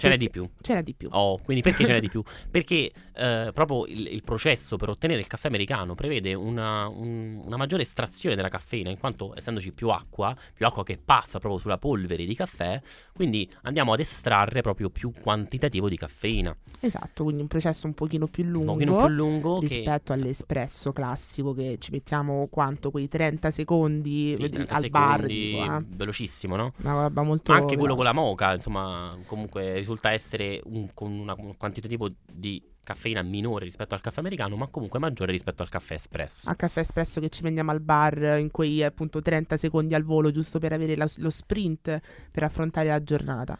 Ce 0.02 0.10
n'è 0.10 0.18
di 0.18 0.30
più. 0.30 0.50
ce 0.62 0.74
n'è 0.74 0.84
di 0.84 0.94
più. 0.94 1.10
Oh, 1.12 1.38
quindi 1.44 1.62
perché 1.64 1.86
ce 1.86 1.94
n'è 1.94 2.00
di 2.00 2.10
più? 2.10 2.24
Perché 2.50 2.92
eh, 3.16 3.52
proprio 3.54 3.86
il, 3.86 4.08
il 4.08 4.24
processo 4.24 4.76
per 4.78 4.90
ottenere 4.90 5.20
il 5.20 5.28
caffè 5.28 5.48
americano 5.48 5.96
prevede 5.96 6.34
una, 6.34 6.88
un- 6.88 7.42
una 7.46 7.58
maggiore 7.58 7.84
estrazione 7.84 8.36
della 8.36 8.50
caffeina, 8.50 8.90
in 8.90 8.98
quanto 9.00 9.34
essendoci 9.36 9.72
più 9.72 9.90
acqua, 9.90 10.36
più 10.54 10.66
acqua 10.66 10.84
che 10.84 10.98
passa 11.04 11.40
proprio 11.40 11.60
sulla 11.60 11.78
polvere 11.78 12.26
di 12.26 12.36
caffè, 12.36 12.82
quindi 13.14 13.50
andiamo 13.64 13.94
ad 13.94 14.00
estrarre 14.00 14.62
proprio 14.62 14.90
più 14.90 15.12
quantitativo 15.22 15.88
di 15.90 15.98
caffeina. 15.98 16.56
Esatto, 16.80 17.24
quindi 17.24 17.42
un 17.42 17.48
processo 17.48 17.86
un 17.88 17.94
pochino 17.94 18.28
più 18.28 18.44
Un 18.44 18.50
lungo. 18.52 18.74
pochino 18.74 18.98
più 18.98 19.08
lungo 19.08 19.60
che... 19.60 19.68
rispetto 19.68 20.14
all'espresso 20.14 20.92
classico 20.92 21.54
che 21.54 21.78
ci 21.80 21.92
mettiamo 21.92 22.48
quanto 22.50 22.90
quei 22.92 23.08
30 23.08 23.52
secondi 23.52 24.34
sì, 24.36 24.42
di- 24.44 24.50
30 24.50 24.74
al 24.74 24.90
bar 24.90 25.12
secondi, 25.22 25.34
tipo, 25.52 25.64
eh. 25.64 25.84
velocissimo, 25.96 26.56
no? 26.56 26.74
una 26.82 26.94
roba 27.04 27.22
molto 27.24 27.52
Ma 27.52 27.58
anche 27.60 27.78
quello 27.78 27.96
con 27.96 28.04
veloce. 28.04 28.16
la 28.18 28.22
moca, 28.28 28.54
insomma, 28.54 29.16
comunque 29.26 29.74
risulta 29.74 29.90
essere 30.02 30.62
un, 30.66 30.94
con 30.94 31.12
una- 31.12 31.36
un 31.38 31.58
quantitativo 31.58 32.10
di 32.32 32.64
caffeina 32.84 33.22
minore 33.22 33.66
rispetto 33.66 33.94
al 33.94 34.02
caffè 34.02 34.20
americano, 34.20 34.56
ma 34.56 34.68
comunque 34.68 34.98
maggiore 35.00 35.32
rispetto 35.32 35.62
al 35.62 35.70
caffè 35.70 35.94
espresso. 35.96 36.50
a 36.50 36.56
caffè 36.56 36.80
espresso 36.80 37.20
che 37.20 37.30
ci 37.30 37.42
prendiamo 37.42 37.72
al 37.72 37.80
bar 37.80 38.38
in 38.40 38.50
quei 38.52 38.84
appunto 38.84 39.22
30 39.22 39.56
secondi 39.58 39.94
al 39.94 40.04
volo 40.04 40.32
giusto 40.32 40.58
per 40.60 40.74
avere 40.74 40.96
la- 40.96 41.10
lo 41.18 41.30
sprint 41.30 42.00
per 42.32 42.44
affrontare 42.44 42.88
la 42.90 43.04
giornata. 43.04 43.58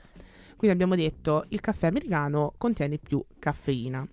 Quindi 0.56 0.70
abbiamo 0.76 0.96
detto 0.96 1.46
il 1.50 1.60
caffè 1.60 1.88
americano 1.88 2.54
contiene 2.58 2.98
più 2.98 3.24
caffeina. 3.40 4.08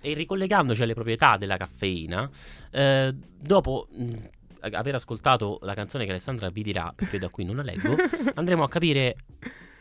E 0.00 0.14
ricollegandoci 0.14 0.82
alle 0.82 0.94
proprietà 0.94 1.36
della 1.36 1.56
caffeina, 1.56 2.28
eh, 2.70 3.14
dopo 3.38 3.86
mh, 3.90 4.12
aver 4.60 4.94
ascoltato 4.96 5.58
la 5.62 5.74
canzone 5.74 6.04
che 6.04 6.10
Alessandra 6.10 6.50
vi 6.50 6.62
dirà, 6.62 6.92
perché 6.94 7.18
da 7.18 7.28
qui 7.28 7.44
non 7.44 7.56
la 7.56 7.62
leggo, 7.62 7.94
andremo 8.34 8.62
a 8.64 8.68
capire 8.68 9.16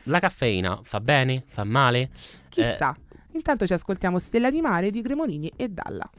la 0.04 0.20
caffeina 0.20 0.80
fa 0.84 1.00
bene, 1.02 1.44
fa 1.48 1.64
male. 1.64 2.10
Chissà. 2.50 2.96
Intanto 3.34 3.66
ci 3.66 3.74
ascoltiamo 3.74 4.20
Stella 4.20 4.50
di 4.52 4.62
Mare 4.62 4.92
di 4.92 5.02
Cremonini 5.02 5.52
e 5.56 5.70
Dalla. 5.70 6.10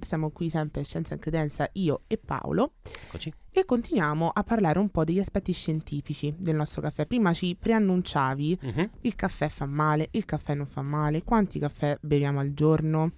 Siamo 0.00 0.30
qui 0.30 0.50
sempre 0.50 0.84
Scienza 0.84 1.14
e 1.14 1.18
Credenza, 1.18 1.68
io 1.74 2.02
e 2.06 2.18
Paolo. 2.18 2.74
Eccoci. 3.06 3.32
E 3.50 3.64
continuiamo 3.64 4.28
a 4.28 4.42
parlare 4.44 4.78
un 4.78 4.90
po' 4.90 5.04
degli 5.04 5.18
aspetti 5.18 5.52
scientifici 5.52 6.34
del 6.36 6.54
nostro 6.54 6.82
caffè. 6.82 7.06
Prima 7.06 7.32
ci 7.32 7.56
preannunciavi 7.58 8.58
Mhm. 8.60 8.90
il 9.02 9.14
caffè 9.14 9.48
fa 9.48 9.64
male, 9.66 10.08
il 10.12 10.24
caffè 10.24 10.54
non 10.54 10.66
fa 10.66 10.82
male, 10.82 11.22
quanti 11.22 11.58
caffè 11.58 11.96
beviamo 12.00 12.40
al 12.40 12.52
giorno? 12.52 13.12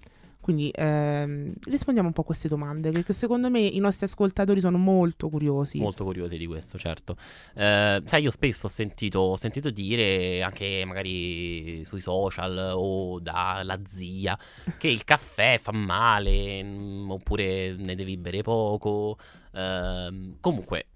Quindi 0.49 0.71
ehm, 0.73 1.53
rispondiamo 1.65 2.07
un 2.07 2.13
po' 2.15 2.21
a 2.21 2.23
queste 2.23 2.47
domande, 2.47 2.89
perché 2.89 3.13
secondo 3.13 3.51
me 3.51 3.59
i 3.59 3.77
nostri 3.77 4.07
ascoltatori 4.07 4.59
sono 4.59 4.79
molto 4.79 5.29
curiosi. 5.29 5.77
Molto 5.77 6.03
curiosi 6.03 6.39
di 6.39 6.47
questo, 6.47 6.79
certo. 6.79 7.15
Eh, 7.53 8.01
sai, 8.03 8.23
io 8.23 8.31
spesso 8.31 8.65
ho 8.65 8.69
sentito, 8.69 9.19
ho 9.19 9.35
sentito 9.35 9.69
dire, 9.69 10.41
anche 10.41 10.81
magari 10.87 11.85
sui 11.85 12.01
social 12.01 12.71
o 12.73 13.19
dalla 13.19 13.79
zia, 13.87 14.35
che 14.79 14.87
il 14.87 15.03
caffè 15.03 15.59
fa 15.61 15.71
male, 15.71 16.63
mm, 16.63 17.11
oppure 17.11 17.75
ne 17.75 17.93
devi 17.93 18.17
bere 18.17 18.41
poco. 18.41 19.19
Ehm, 19.53 20.37
comunque, 20.39 20.87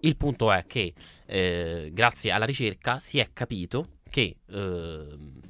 il 0.00 0.18
punto 0.18 0.52
è 0.52 0.66
che 0.66 0.92
eh, 1.24 1.88
grazie 1.94 2.30
alla 2.30 2.44
ricerca 2.44 2.98
si 2.98 3.18
è 3.18 3.30
capito 3.32 4.00
che 4.10 4.36
ehm, 4.50 5.40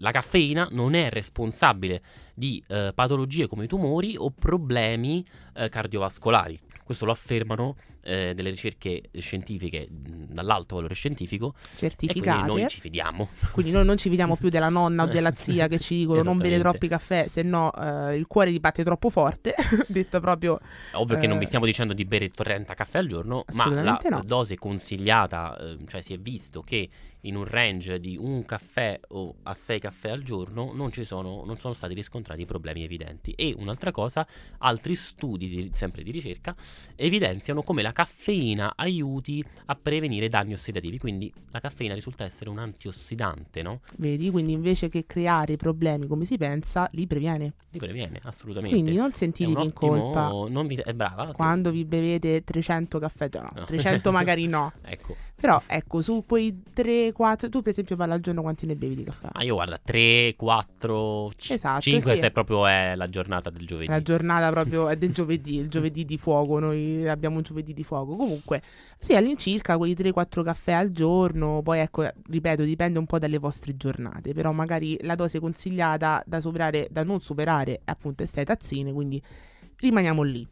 la 0.00 0.10
caffeina 0.10 0.68
non 0.70 0.94
è 0.94 1.08
responsabile 1.10 2.02
di 2.38 2.62
eh, 2.68 2.92
patologie 2.94 3.48
come 3.48 3.64
i 3.64 3.66
tumori 3.66 4.16
o 4.16 4.30
problemi 4.30 5.24
eh, 5.54 5.68
cardiovascolari. 5.68 6.58
Questo 6.84 7.04
lo 7.04 7.12
affermano 7.12 7.76
eh, 8.02 8.32
delle 8.34 8.50
ricerche 8.50 9.02
scientifiche 9.18 9.86
dall'alto 9.90 10.76
valore 10.76 10.94
scientifico 10.94 11.54
e 11.56 11.76
certificate. 11.76 12.38
quindi 12.42 12.60
noi 12.60 12.68
ci 12.70 12.80
fidiamo. 12.80 13.28
Quindi 13.52 13.72
noi 13.72 13.84
non 13.84 13.96
ci 13.96 14.08
fidiamo 14.08 14.36
più 14.36 14.48
della 14.48 14.68
nonna 14.68 15.04
o 15.04 15.06
della 15.06 15.34
zia 15.34 15.68
che 15.68 15.78
ci 15.78 15.96
dicono 15.96 16.22
non 16.22 16.38
bere 16.38 16.58
troppi 16.58 16.88
caffè, 16.88 17.26
se 17.28 17.42
no 17.42 17.72
eh, 17.74 18.16
il 18.16 18.26
cuore 18.26 18.50
ti 18.50 18.60
batte 18.60 18.84
troppo 18.84 19.10
forte. 19.10 19.54
Detto 19.86 20.20
proprio 20.20 20.58
Ovvio 20.92 21.18
che 21.18 21.26
non 21.26 21.38
vi 21.38 21.44
Eh, 21.44 21.46
stiamo 21.48 21.66
dicendo 21.66 21.92
di 21.94 22.04
bere 22.04 22.30
30 22.30 22.74
caffè 22.74 22.98
al 22.98 23.06
giorno, 23.06 23.44
ma 23.54 23.68
la 23.68 23.98
no. 24.10 24.22
dose 24.24 24.56
consigliata, 24.56 25.56
eh, 25.58 25.76
cioè 25.86 26.02
si 26.02 26.12
è 26.12 26.18
visto 26.18 26.62
che 26.62 26.88
in 27.22 27.34
un 27.34 27.44
range 27.44 27.98
di 27.98 28.16
un 28.16 28.44
caffè 28.44 28.98
o 29.08 29.34
a 29.42 29.52
6 29.54 29.80
caffè 29.80 30.10
al 30.10 30.22
giorno 30.22 30.70
non, 30.72 30.92
ci 30.92 31.04
sono, 31.04 31.42
non 31.44 31.56
sono 31.56 31.74
stati 31.74 31.92
riscontrati 31.94 32.44
problemi 32.46 32.84
evidenti. 32.84 33.32
E 33.32 33.54
un'altra 33.56 33.90
cosa, 33.90 34.26
altri 34.58 34.94
studi, 34.94 35.48
di- 35.48 35.70
sempre 35.74 36.02
di 36.04 36.12
ricerca, 36.12 36.54
evidenziano 36.94 37.62
come 37.62 37.82
la 37.82 37.92
caffeina 38.02 38.74
aiuti 38.76 39.42
a 39.66 39.74
prevenire 39.74 40.28
danni 40.28 40.52
ossidativi, 40.52 40.98
quindi 40.98 41.32
la 41.50 41.58
caffeina 41.58 41.94
risulta 41.94 42.22
essere 42.24 42.48
un 42.48 42.58
antiossidante, 42.58 43.60
no? 43.60 43.80
Vedi, 43.96 44.30
quindi 44.30 44.52
invece 44.52 44.88
che 44.88 45.04
creare 45.04 45.56
problemi 45.56 46.06
come 46.06 46.24
si 46.24 46.36
pensa, 46.38 46.88
li 46.92 47.08
previene. 47.08 47.54
Li 47.70 47.78
previene, 47.80 48.20
assolutamente. 48.22 48.76
Quindi 48.76 48.94
non 48.96 49.12
sentitevi 49.12 49.50
in 49.50 49.72
ottimo- 49.74 50.12
colpa 50.12 50.28
non 50.48 50.68
vi- 50.68 50.76
è 50.76 50.94
brava. 50.94 51.32
quando 51.32 51.72
vi 51.72 51.84
bevete 51.84 52.44
300 52.44 53.00
caffè, 53.00 53.28
no, 53.32 53.50
No. 53.52 53.64
300 53.64 54.12
magari 54.12 54.46
no. 54.46 54.72
Ecco, 54.86 55.16
Però 55.40 55.62
ecco, 55.68 56.00
su 56.00 56.24
quei 56.26 56.62
3, 56.72 57.12
4, 57.12 57.48
tu 57.48 57.62
per 57.62 57.70
esempio 57.70 57.94
parla 57.94 58.14
al 58.14 58.20
giorno 58.20 58.42
quanti 58.42 58.66
ne 58.66 58.74
bevi 58.74 58.96
di 58.96 59.04
caffè? 59.04 59.28
ma 59.32 59.42
io 59.44 59.54
guarda 59.54 59.78
3, 59.80 60.34
4, 60.36 61.30
Esatto, 61.50 61.80
5 61.80 62.14
sì. 62.14 62.20
se 62.20 62.30
proprio 62.32 62.66
è 62.66 62.94
la 62.96 63.08
giornata 63.08 63.48
del 63.48 63.64
giovedì. 63.64 63.88
La 63.88 64.02
giornata 64.02 64.50
proprio 64.50 64.88
è 64.88 64.96
del 64.96 65.12
giovedì, 65.12 65.58
il 65.58 65.68
giovedì 65.68 66.04
di 66.04 66.18
fuoco, 66.18 66.58
noi 66.58 67.06
abbiamo 67.08 67.36
un 67.36 67.42
giovedì 67.42 67.72
di 67.72 67.84
fuoco. 67.84 68.16
Comunque, 68.16 68.62
sì, 68.98 69.14
all'incirca 69.14 69.76
quei 69.76 69.94
3-4 69.94 70.42
caffè 70.42 70.72
al 70.72 70.90
giorno, 70.90 71.62
poi 71.62 71.78
ecco, 71.78 72.04
ripeto, 72.28 72.64
dipende 72.64 72.98
un 72.98 73.06
po' 73.06 73.20
dalle 73.20 73.38
vostre 73.38 73.76
giornate, 73.76 74.34
però 74.34 74.50
magari 74.50 74.98
la 75.02 75.14
dose 75.14 75.38
consigliata 75.38 76.20
da, 76.26 76.40
superare, 76.40 76.88
da 76.90 77.04
non 77.04 77.20
superare 77.20 77.80
appunto 77.84 78.24
è 78.24 78.26
6 78.26 78.44
tazzine, 78.44 78.92
quindi 78.92 79.22
rimaniamo 79.76 80.22
lì. 80.22 80.44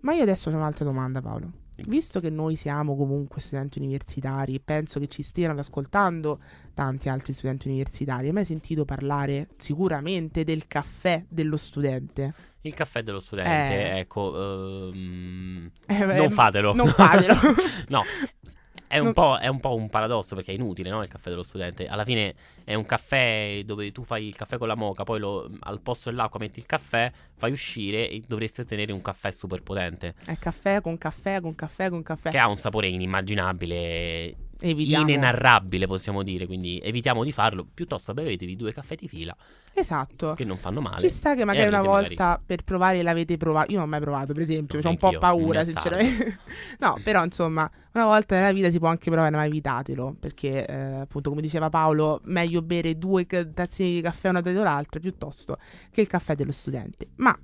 Ma 0.00 0.12
io 0.12 0.22
adesso 0.22 0.50
ho 0.50 0.54
un'altra 0.54 0.84
domanda 0.84 1.22
Paolo. 1.22 1.61
Visto 1.86 2.20
che 2.20 2.30
noi 2.30 2.56
siamo 2.56 2.96
comunque 2.96 3.40
studenti 3.40 3.78
universitari 3.78 4.54
e 4.54 4.60
penso 4.60 4.98
che 5.00 5.08
ci 5.08 5.22
stiano 5.22 5.58
ascoltando 5.58 6.40
tanti 6.74 7.08
altri 7.08 7.32
studenti 7.32 7.68
universitari, 7.68 8.28
hai 8.28 8.32
mai 8.32 8.44
sentito 8.44 8.84
parlare 8.84 9.48
sicuramente 9.58 10.44
del 10.44 10.66
caffè 10.66 11.24
dello 11.28 11.56
studente? 11.56 12.34
Il 12.62 12.74
caffè 12.74 13.02
dello 13.02 13.20
studente, 13.20 13.50
Eh. 13.92 13.98
ecco, 13.98 14.90
ehm, 14.92 15.70
Eh, 15.86 16.04
non 16.04 16.30
fatelo. 16.30 16.72
Non 16.74 16.86
fatelo. 16.88 17.34
no, 17.88 18.02
è 18.92 18.98
un, 18.98 19.04
Non- 19.06 19.12
po', 19.14 19.38
è 19.38 19.46
un 19.48 19.58
po' 19.58 19.74
un 19.74 19.88
paradosso 19.88 20.34
perché 20.34 20.52
è 20.52 20.54
inutile, 20.54 20.90
no? 20.90 21.02
Il 21.02 21.08
caffè 21.08 21.30
dello 21.30 21.42
studente. 21.42 21.86
Alla 21.86 22.04
fine 22.04 22.34
è 22.64 22.74
un 22.74 22.84
caffè 22.84 23.62
dove 23.64 23.90
tu 23.90 24.04
fai 24.04 24.26
il 24.28 24.36
caffè 24.36 24.58
con 24.58 24.68
la 24.68 24.74
moca, 24.74 25.02
poi 25.02 25.18
lo- 25.18 25.50
al 25.60 25.80
posto 25.80 26.10
dell'acqua 26.10 26.38
metti 26.38 26.58
il 26.58 26.66
caffè, 26.66 27.10
fai 27.36 27.52
uscire 27.52 28.10
e 28.10 28.22
dovresti 28.26 28.60
ottenere 28.60 28.92
un 28.92 29.00
caffè 29.00 29.30
super 29.30 29.62
potente. 29.62 30.14
È 30.26 30.36
caffè 30.36 30.80
con 30.82 30.98
caffè 30.98 31.40
con 31.40 31.54
caffè 31.54 31.88
con 31.88 32.02
caffè. 32.02 32.28
Che 32.30 32.38
ha 32.38 32.48
un 32.48 32.56
sapore 32.58 32.88
inimmaginabile, 32.88 34.34
Evitiamo. 34.62 35.08
inenarrabile, 35.08 35.86
possiamo 35.86 36.22
dire. 36.22 36.46
Quindi 36.46 36.80
evitiamo 36.82 37.24
di 37.24 37.32
farlo. 37.32 37.66
Piuttosto 37.72 38.14
bevetevi 38.14 38.56
due 38.56 38.72
caffè 38.72 38.94
di 38.94 39.08
fila 39.08 39.36
Esatto. 39.74 40.34
che 40.34 40.44
non 40.44 40.56
fanno 40.56 40.80
male. 40.80 40.98
Ci 40.98 41.08
sta 41.08 41.34
che 41.34 41.44
magari 41.44 41.68
una 41.68 41.82
volta 41.82 42.40
per 42.44 42.62
provare 42.62 43.02
l'avete 43.02 43.36
provato. 43.36 43.70
Io 43.70 43.78
non 43.78 43.86
ho 43.86 43.90
mai 43.90 44.00
provato, 44.00 44.32
per 44.32 44.42
esempio. 44.42 44.80
Ho 44.82 44.88
un 44.88 44.96
po' 44.96 45.16
paura, 45.18 45.64
sinceramente. 45.64 46.38
no, 46.80 46.98
però 47.02 47.24
insomma, 47.24 47.70
una 47.92 48.04
volta 48.04 48.34
nella 48.36 48.52
vita 48.52 48.70
si 48.70 48.78
può 48.78 48.88
anche 48.88 49.10
provare, 49.10 49.34
ma 49.34 49.44
evitatelo. 49.44 50.16
Perché, 50.18 50.66
eh, 50.66 50.74
appunto, 51.00 51.30
come 51.30 51.42
diceva 51.42 51.68
Paolo, 51.70 52.20
meglio 52.24 52.62
bere 52.62 52.98
due 52.98 53.26
tazzine 53.26 53.90
di 53.90 54.00
caffè 54.00 54.28
una 54.28 54.40
dietro 54.40 54.62
l'altra 54.62 55.00
piuttosto 55.00 55.58
che 55.90 56.00
il 56.00 56.06
caffè 56.06 56.34
dello 56.34 56.52
studente. 56.52 57.08
Ma 57.16 57.36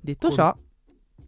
detto 0.00 0.30
ciò, 0.30 0.56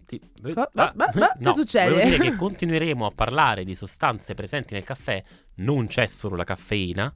Ti- 0.09 0.21
Co- 0.55 0.71
ba- 0.73 0.93
ba- 0.95 0.95
ba- 0.95 1.11
che 1.11 1.37
no, 1.41 1.53
succede? 1.53 1.91
Volevo 1.91 2.09
dire 2.17 2.31
che 2.31 2.37
continueremo 2.37 3.05
a 3.05 3.11
parlare 3.15 3.65
di 3.65 3.75
sostanze 3.75 4.33
presenti 4.35 4.73
nel 4.73 4.85
caffè. 4.85 5.23
Non 5.57 5.87
c'è 5.87 6.07
solo 6.07 6.35
la 6.35 6.45
caffeina. 6.45 7.13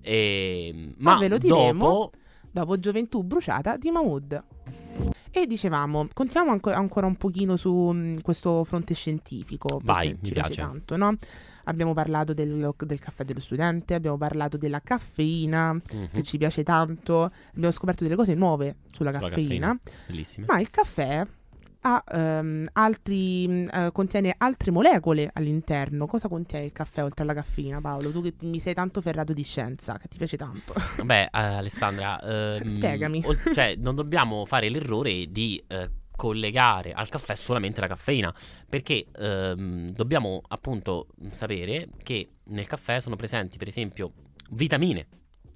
ehm, 0.00 0.94
ma 0.98 1.12
Ma 1.14 1.18
ve 1.20 1.28
lo 1.28 1.38
diremo. 1.38 1.86
dopo 1.88 2.12
dopo 2.50 2.78
Gioventù 2.78 3.22
bruciata 3.22 3.76
di 3.76 3.90
Mahmood. 3.90 4.42
E 5.30 5.46
dicevamo, 5.46 6.08
contiamo 6.12 6.50
anco- 6.50 6.70
ancora 6.72 7.06
un 7.06 7.16
pochino 7.16 7.56
su 7.56 7.72
mh, 7.72 8.20
questo 8.20 8.64
fronte 8.64 8.92
scientifico. 8.94 9.80
Vai, 9.82 10.08
ci 10.08 10.18
mi 10.22 10.30
piace 10.32 10.56
tanto, 10.60 10.96
no? 10.96 11.16
Abbiamo 11.64 11.94
parlato 11.94 12.34
del, 12.34 12.74
del 12.76 12.98
caffè 12.98 13.24
dello 13.24 13.38
studente, 13.40 13.94
abbiamo 13.94 14.18
parlato 14.18 14.56
della 14.58 14.80
caffeina, 14.80 15.72
Mhm, 15.72 16.08
che 16.12 16.22
ci 16.24 16.36
piace 16.36 16.62
tanto, 16.64 17.30
abbiamo 17.54 17.70
scoperto 17.70 18.02
delle 18.02 18.16
cose 18.16 18.34
nuove 18.34 18.76
sulla 18.92 19.10
Sulla 19.12 19.28
caffeina, 19.28 19.78
bellissime. 20.06 20.46
ma 20.48 20.58
il 20.60 20.68
caffè 20.70 21.24
ha, 21.82 22.02
ehm, 22.12 22.68
altri, 22.72 23.46
mh, 23.48 23.68
eh, 23.72 23.90
contiene 23.92 24.34
altre 24.38 24.70
molecole 24.70 25.30
all'interno. 25.32 26.06
Cosa 26.06 26.28
contiene 26.28 26.66
il 26.66 26.72
caffè 26.72 27.02
oltre 27.02 27.22
alla 27.24 27.34
caffeina, 27.34 27.80
Paolo? 27.80 28.10
Tu 28.10 28.22
che 28.22 28.34
mi 28.42 28.60
sei 28.60 28.74
tanto 28.74 29.00
ferrato 29.00 29.32
di 29.32 29.42
scienza, 29.42 29.98
che 29.98 30.08
ti 30.08 30.16
piace 30.16 30.36
tanto. 30.36 30.74
Beh, 31.02 31.22
eh, 31.24 31.28
Alessandra, 31.32 32.20
ehm, 32.20 32.66
Spiegami. 32.66 33.22
ol- 33.24 33.40
cioè, 33.52 33.74
non 33.76 33.94
dobbiamo 33.94 34.44
fare 34.44 34.68
l'errore 34.68 35.26
di 35.30 35.62
eh, 35.66 35.90
collegare 36.14 36.92
al 36.92 37.08
caffè 37.08 37.34
solamente 37.34 37.80
la 37.80 37.88
caffeina, 37.88 38.32
perché 38.68 39.06
ehm, 39.16 39.90
dobbiamo 39.90 40.40
appunto 40.48 41.08
sapere 41.30 41.88
che 42.02 42.28
nel 42.44 42.66
caffè 42.66 43.00
sono 43.00 43.16
presenti, 43.16 43.58
per 43.58 43.68
esempio, 43.68 44.12
vitamine. 44.50 45.06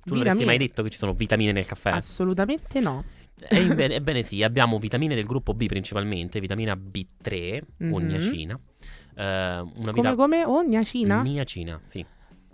Tu 0.03 0.15
non 0.15 0.23
avresti 0.23 0.45
mai 0.45 0.59
detto 0.59 0.85
che 0.85 0.91
ci 0.91 0.99
sono 0.99 1.15
vitamine 1.15 1.51
nel 1.51 1.67
caffè? 1.67 1.91
Assolutamente 1.91 2.81
no. 2.81 3.05
Inbe- 3.51 3.95
Ebbene 3.95 4.23
sì, 4.23 4.43
abbiamo 4.43 4.79
vitamine 4.79 5.15
del 5.15 5.27
gruppo 5.27 5.53
B 5.55 5.67
principalmente, 5.67 6.41
vitamina 6.41 6.75
B3 6.75 7.61
o 7.91 7.99
Mhm. 7.99 8.07
niacina. 8.07 8.59
eh, 9.19 9.23
una 9.23 9.65
Come, 9.75 9.93
vita- 9.93 10.15
come? 10.15 10.45
Oh, 10.45 10.61
niacina? 10.63 11.23
Niacina, 11.23 11.81
sì. 11.85 12.05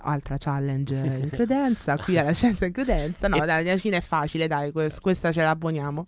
Altra 0.04 0.36
challenge 0.38 0.94
in 1.22 1.28
credenza. 1.30 1.96
Qui 1.98 2.18
alla 2.18 2.32
scienza 2.32 2.66
in 2.66 2.72
credenza. 2.72 3.26
No, 3.28 3.36
E- 3.36 3.38
dai, 3.40 3.48
la 3.48 3.60
niacina 3.62 3.96
è 3.96 4.00
facile, 4.00 4.46
dai, 4.46 4.70
quest- 4.72 5.00
questa 5.00 5.30
ce 5.32 5.42
la 5.42 5.50
abboniamo. 5.50 6.06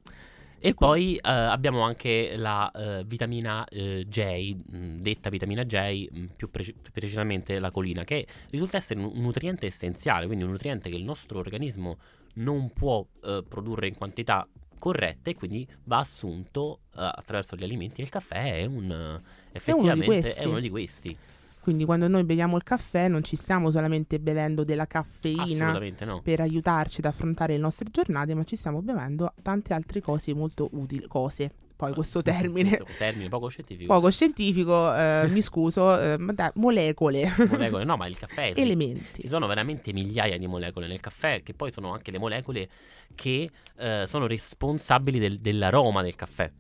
E 0.59 0.73
poi 0.75 1.17
eh, 1.17 1.21
abbiamo 1.31 1.81
anche 1.83 2.35
la 2.37 2.71
eh, 2.71 3.03
vitamina 3.05 3.65
eh, 3.67 4.07
J, 4.09 4.55
mh, 4.55 5.01
detta 5.03 5.29
vitamina 5.29 5.65
J, 5.65 6.09
mh, 6.11 6.25
più 6.37 6.51
preci- 6.51 6.73
più 6.81 6.91
precisamente 6.91 7.59
la 7.59 7.71
colina, 7.71 8.03
che 8.05 8.27
risulta 8.51 8.77
essere 8.79 8.99
un 9.01 9.11
nutriente 9.21 9.67
essenziale, 9.67 10.27
quindi 10.27 10.45
un 10.45 10.51
nutriente 10.53 10.89
che 10.89 10.97
il 10.97 11.05
nostro 11.05 11.39
organismo 11.39 11.99
non 12.37 12.73
può 12.73 13.05
produrre 13.47 13.87
in 13.89 13.97
quantità 13.97 14.47
corrette 14.79 15.31
e 15.31 15.35
quindi 15.35 15.67
va 15.85 15.99
assunto 15.99 16.81
eh, 16.97 17.01
attraverso 17.01 17.57
gli 17.57 17.65
alimenti 17.65 18.01
e 18.01 18.05
il 18.05 18.11
caffè 18.11 18.61
è 18.61 18.65
un 18.65 18.91
eh, 18.91 19.23
effettivamente 19.53 20.05
questi. 20.05 20.43
è 20.43 20.45
uno 20.47 20.61
di 20.61 20.71
questi. 20.71 21.17
Quindi 21.61 21.87
quando 21.87 22.09
noi 22.09 22.25
beviamo 22.25 22.57
il 22.57 22.63
caffè 22.63 23.09
non 23.09 23.25
ci 23.25 23.37
stiamo 23.37 23.71
solamente 23.71 24.21
bevendo 24.21 24.65
della 24.65 24.87
caffeina 24.87 25.79
no. 26.05 26.21
per 26.21 26.41
aiutarci 26.41 27.01
ad 27.01 27.07
affrontare 27.07 27.55
le 27.55 27.59
nostre 27.59 27.89
giornate, 27.91 28.35
ma 28.35 28.45
ci 28.45 28.55
stiamo 28.55 28.83
bevendo 28.83 29.33
tante 29.41 29.73
altre 29.73 30.03
cose 30.03 30.35
molto 30.35 30.69
utili. 30.73 31.07
Cose. 31.07 31.51
Poi 31.77 31.93
questo 31.93 32.23
termine 32.23 32.77
Questo 32.77 32.95
termine 32.97 33.29
poco 33.29 33.49
scientifico. 33.49 33.93
poco 33.93 34.11
scientifico, 34.11 34.95
eh, 34.95 35.27
mi 35.29 35.41
scuso, 35.41 36.01
eh, 36.01 36.17
ma 36.19 36.33
dai, 36.33 36.51
molecole, 36.55 37.33
Molecole, 37.49 37.85
no, 37.85 37.97
ma 37.97 38.07
il 38.07 38.17
caffè 38.19 38.53
elementi. 38.55 39.23
Ci 39.23 39.29
sono 39.29 39.47
veramente 39.47 39.93
migliaia 39.93 40.39
di 40.39 40.47
molecole 40.47 40.87
nel 40.87 41.01
caffè, 41.01 41.43
che 41.43 41.53
poi 41.55 41.73
sono 41.73 41.93
anche 41.93 42.11
le 42.11 42.19
molecole 42.19 42.69
che 43.15 43.51
eh, 43.77 44.05
sono 44.07 44.27
responsabili 44.27 45.19
del- 45.19 45.41
dell'aroma 45.41 46.03
del 46.03 46.15
caffè. 46.15 46.51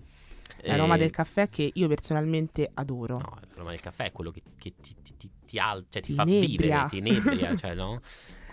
L'aroma 0.62 0.94
Eh, 0.94 0.98
del 0.98 1.10
caffè 1.10 1.48
che 1.48 1.70
io 1.72 1.88
personalmente 1.88 2.70
adoro. 2.74 3.16
No, 3.18 3.38
l'aroma 3.50 3.70
del 3.70 3.80
caffè 3.80 4.04
è 4.06 4.12
quello 4.12 4.30
che, 4.30 4.42
che 4.58 4.72
ti, 4.80 4.94
ti, 5.02 5.14
ti, 5.16 5.30
ti 5.46 5.58
al- 5.58 5.84
cioè, 5.90 6.02
ti 6.02 6.14
fa 6.14 6.24
vivere, 6.24 6.86
ti 6.88 6.96
inebria, 6.98 7.54
cioè, 7.56 7.74
no? 7.74 8.00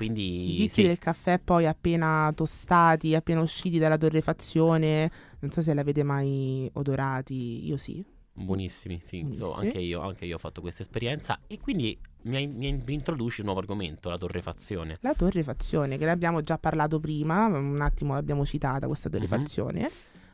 I 0.03 0.07
Quindi 0.07 0.55
chicchi 0.55 0.69
sì, 0.69 0.83
del 0.83 0.99
caffè 0.99 1.39
poi 1.39 1.67
appena 1.67 2.31
tostati, 2.35 3.15
appena 3.15 3.41
usciti 3.41 3.77
dalla 3.79 3.97
torrefazione, 3.97 5.11
non 5.39 5.51
so 5.51 5.61
se 5.61 5.73
l'avete 5.73 6.03
mai 6.03 6.69
odorati, 6.73 7.65
io 7.65 7.77
sì. 7.77 8.03
buonissimi, 8.33 9.01
sì, 9.03 9.19
so, 9.33 9.45
Buonissimi. 9.45 9.67
anche, 9.67 9.79
io, 9.79 10.01
anche 10.01 10.25
io 10.25 10.35
ho 10.35 10.39
fatto 10.39 10.61
questa 10.61 10.81
esperienza 10.81 11.39
e 11.47 11.59
quindi 11.59 11.97
mi, 12.23 12.47
mi, 12.47 12.81
mi 12.85 12.93
introduci 12.93 13.41
un 13.41 13.47
nuovo 13.47 13.61
argomento, 13.61 14.09
la 14.09 14.17
torrefazione. 14.17 14.97
La 15.01 15.13
torrefazione, 15.13 15.97
che 15.97 16.05
ne 16.05 16.11
abbiamo 16.11 16.41
già 16.41 16.57
parlato 16.57 16.99
prima, 16.99 17.45
un 17.45 17.81
attimo 17.81 18.13
l'abbiamo 18.13 18.45
citata 18.45 18.87
questa 18.87 19.09
torrefazione. 19.09 19.89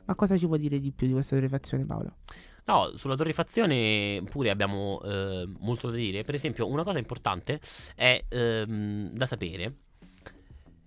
Ma 0.05 0.15
cosa 0.15 0.37
ci 0.37 0.47
può 0.47 0.55
dire 0.55 0.79
di 0.79 0.91
più 0.91 1.07
di 1.07 1.13
questa 1.13 1.35
torrefazione 1.35 1.85
Paolo? 1.85 2.15
No, 2.67 2.91
sulla 2.97 3.15
torrefazione 3.15 4.21
pure 4.29 4.49
abbiamo 4.49 5.01
eh, 5.03 5.47
molto 5.59 5.89
da 5.89 5.95
dire. 5.95 6.23
Per 6.23 6.35
esempio, 6.35 6.67
una 6.67 6.83
cosa 6.83 6.97
importante 6.99 7.61
è 7.95 8.21
ehm, 8.27 9.11
da 9.11 9.25
sapere. 9.25 9.75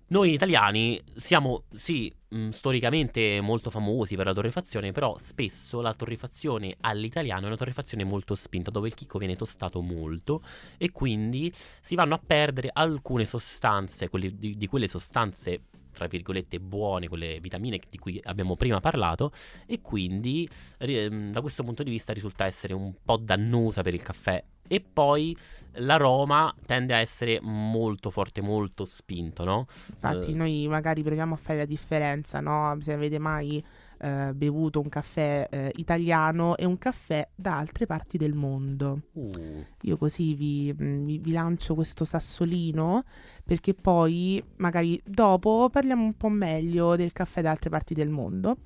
Noi 0.07 0.33
italiani 0.33 1.01
siamo, 1.15 1.63
sì, 1.71 2.13
mh, 2.27 2.49
storicamente 2.49 3.39
molto 3.41 3.69
famosi 3.69 4.15
per 4.17 4.25
la 4.25 4.33
torrefazione, 4.33 4.91
però 4.91 5.17
spesso 5.17 5.79
la 5.79 5.93
torrefazione 5.93 6.75
all'italiano 6.81 7.43
è 7.43 7.47
una 7.47 7.55
torrefazione 7.55 8.03
molto 8.03 8.35
spinta, 8.35 8.69
dove 8.71 8.89
il 8.89 8.93
chicco 8.93 9.17
viene 9.17 9.37
tostato 9.37 9.79
molto 9.81 10.43
e 10.77 10.91
quindi 10.91 11.51
si 11.81 11.95
vanno 11.95 12.13
a 12.13 12.21
perdere 12.23 12.69
alcune 12.73 13.25
sostanze, 13.25 14.09
quelle- 14.09 14.35
di, 14.37 14.57
di 14.57 14.67
quelle 14.67 14.89
sostanze, 14.89 15.61
tra 15.91 16.07
virgolette, 16.07 16.59
buone, 16.59 17.07
quelle 17.07 17.39
vitamine 17.39 17.79
di 17.89 17.97
cui 17.97 18.19
abbiamo 18.23 18.55
prima 18.55 18.79
parlato, 18.79 19.31
e 19.65 19.81
quindi 19.81 20.47
ri- 20.79 20.97
ehm, 20.97 21.31
da 21.31 21.41
questo 21.41 21.63
punto 21.63 21.83
di 21.83 21.89
vista 21.89 22.13
risulta 22.13 22.45
essere 22.45 22.73
un 22.73 22.93
po' 23.03 23.17
dannosa 23.17 23.81
per 23.81 23.93
il 23.93 24.01
caffè. 24.01 24.43
E 24.67 24.79
poi 24.79 25.35
l'aroma 25.73 26.53
tende 26.65 26.93
a 26.93 26.99
essere 26.99 27.39
molto 27.41 28.09
forte, 28.09 28.41
molto 28.41 28.85
spinto, 28.85 29.43
no? 29.43 29.65
Infatti 29.89 30.31
Eh. 30.31 30.33
noi 30.35 30.65
magari 30.69 31.03
proviamo 31.03 31.33
a 31.33 31.37
fare 31.37 31.59
la 31.59 31.65
differenza, 31.65 32.39
no? 32.39 32.77
Se 32.79 32.93
avete 32.93 33.19
mai 33.19 33.61
eh, 34.03 34.31
bevuto 34.33 34.79
un 34.79 34.89
caffè 34.89 35.47
eh, 35.51 35.71
italiano 35.75 36.57
e 36.57 36.65
un 36.65 36.79
caffè 36.79 37.27
da 37.35 37.57
altre 37.57 37.85
parti 37.85 38.17
del 38.17 38.33
mondo. 38.33 39.01
Uh, 39.13 39.63
Io 39.81 39.97
così 39.97 40.33
vi, 40.33 40.73
mm, 40.73 41.03
vi- 41.03 41.19
vi 41.19 41.31
lancio 41.31 41.75
questo 41.75 42.03
sassolino 42.03 43.03
perché 43.51 43.73
poi 43.73 44.41
magari 44.59 44.97
dopo 45.03 45.67
parliamo 45.69 46.05
un 46.05 46.15
po' 46.15 46.29
meglio 46.29 46.95
del 46.95 47.11
caffè 47.11 47.41
da 47.41 47.49
altre 47.49 47.69
parti 47.69 47.93
del 47.93 48.07
mondo. 48.07 48.59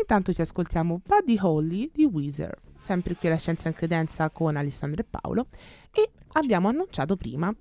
Intanto 0.00 0.32
ci 0.32 0.40
ascoltiamo 0.40 1.00
Buddy 1.06 1.38
Holly 1.40 1.92
di 1.92 2.04
Weezer, 2.06 2.52
sempre 2.76 3.14
qui 3.14 3.28
alla 3.28 3.36
Scienza 3.36 3.68
in 3.68 3.74
Credenza 3.74 4.30
con 4.30 4.56
Alessandro 4.56 5.00
e 5.00 5.06
Paolo 5.08 5.46
e 5.92 6.10
abbiamo 6.32 6.66
annunciato 6.66 7.14
prima 7.14 7.54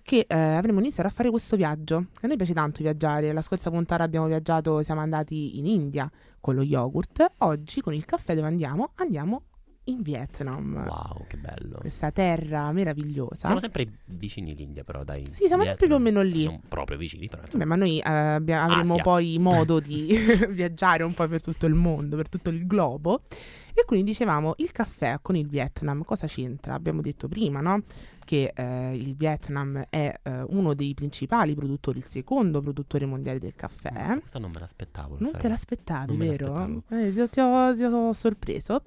che 0.00 0.24
eh, 0.26 0.34
avremmo 0.34 0.78
iniziato 0.78 1.10
a 1.10 1.12
fare 1.12 1.28
questo 1.28 1.54
viaggio. 1.54 1.96
A 2.22 2.26
noi 2.26 2.36
piace 2.36 2.54
tanto 2.54 2.82
viaggiare, 2.82 3.30
la 3.34 3.42
scorsa 3.42 3.68
puntata 3.68 4.02
abbiamo 4.02 4.24
viaggiato, 4.24 4.80
siamo 4.80 5.02
andati 5.02 5.58
in 5.58 5.66
India 5.66 6.10
con 6.40 6.54
lo 6.54 6.62
yogurt, 6.62 7.30
oggi 7.40 7.82
con 7.82 7.92
il 7.92 8.06
caffè 8.06 8.34
dove 8.34 8.46
andiamo? 8.46 8.92
Andiamo 8.94 9.42
in 9.84 10.02
Vietnam 10.02 10.84
wow, 10.86 11.26
che 11.26 11.36
bello. 11.36 11.78
questa 11.78 12.10
terra 12.12 12.70
meravigliosa. 12.70 13.46
Siamo 13.46 13.58
sempre 13.58 13.88
vicini 14.06 14.54
l'India, 14.54 14.84
però, 14.84 15.02
dai. 15.02 15.24
Sì, 15.32 15.46
siamo 15.46 15.64
sempre 15.64 15.86
più 15.86 15.96
o 15.96 15.98
meno 15.98 16.22
lì. 16.22 16.44
Non 16.44 16.60
proprio 16.68 16.96
vicini, 16.96 17.28
però. 17.28 17.42
Vabbè, 17.50 17.64
ma 17.64 17.74
noi 17.74 17.98
eh, 17.98 18.08
abbia- 18.08 18.62
avremo 18.62 18.92
Asia. 18.92 19.02
poi 19.02 19.38
modo 19.40 19.80
di 19.80 20.16
viaggiare 20.50 21.02
un 21.02 21.14
po' 21.14 21.26
per 21.26 21.42
tutto 21.42 21.66
il 21.66 21.74
mondo, 21.74 22.16
per 22.16 22.28
tutto 22.28 22.50
il 22.50 22.66
globo. 22.66 23.22
E 23.74 23.84
quindi 23.84 24.10
dicevamo 24.10 24.54
il 24.58 24.70
caffè 24.70 25.18
con 25.22 25.34
il 25.34 25.48
Vietnam, 25.48 26.04
cosa 26.04 26.26
c'entra? 26.26 26.74
Abbiamo 26.74 27.00
detto 27.00 27.26
prima, 27.26 27.60
no? 27.60 27.82
Che 28.24 28.52
eh, 28.54 28.94
il 28.94 29.14
Vietnam 29.16 29.84
è 29.90 30.14
eh, 30.22 30.42
uno 30.48 30.74
dei 30.74 30.94
principali 30.94 31.54
produttori, 31.54 31.98
il 31.98 32.04
secondo 32.06 32.60
produttore 32.60 33.04
mondiale 33.04 33.38
del 33.38 33.54
caffè. 33.54 34.16
Questa 34.20 34.38
non 34.38 34.50
me 34.52 34.60
l'aspettavo. 34.60 35.16
Non 35.18 35.30
sai. 35.30 35.40
te 35.40 35.48
l'aspettavi, 35.48 36.16
Non 36.16 36.26
vero? 36.26 36.82
Eh, 36.88 37.12
ti, 37.12 37.40
ho- 37.40 37.74
ti 37.74 37.84
ho, 37.84 38.12
sorpreso. 38.12 38.82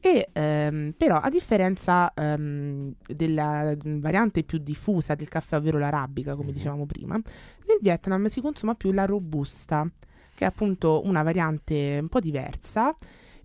E 0.00 0.28
ehm, 0.32 0.92
però, 0.96 1.16
a 1.16 1.28
differenza 1.28 2.12
ehm, 2.14 2.94
della 3.06 3.74
variante 3.84 4.42
più 4.42 4.58
diffusa 4.58 5.14
del 5.14 5.28
caffè, 5.28 5.56
ovvero 5.56 5.78
l'arabica, 5.78 6.34
come 6.34 6.48
Mhm. 6.48 6.52
dicevamo 6.54 6.86
prima, 6.86 7.14
nel 7.14 7.78
Vietnam 7.80 8.26
si 8.26 8.40
consuma 8.40 8.74
più 8.74 8.92
la 8.92 9.04
robusta, 9.04 9.88
che 10.34 10.44
è 10.44 10.46
appunto 10.46 11.02
una 11.04 11.22
variante 11.22 11.98
un 12.00 12.08
po' 12.08 12.20
diversa. 12.20 12.96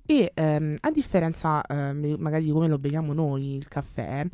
E 0.06 0.32
ehm, 0.34 0.76
a 0.82 0.92
differenza 0.92 1.62
ehm, 1.66 2.16
magari 2.20 2.44
di 2.46 2.52
come 2.52 2.68
lo 2.68 2.78
beviamo 2.78 3.14
noi 3.14 3.56
il 3.56 3.68
caffè, 3.68 4.26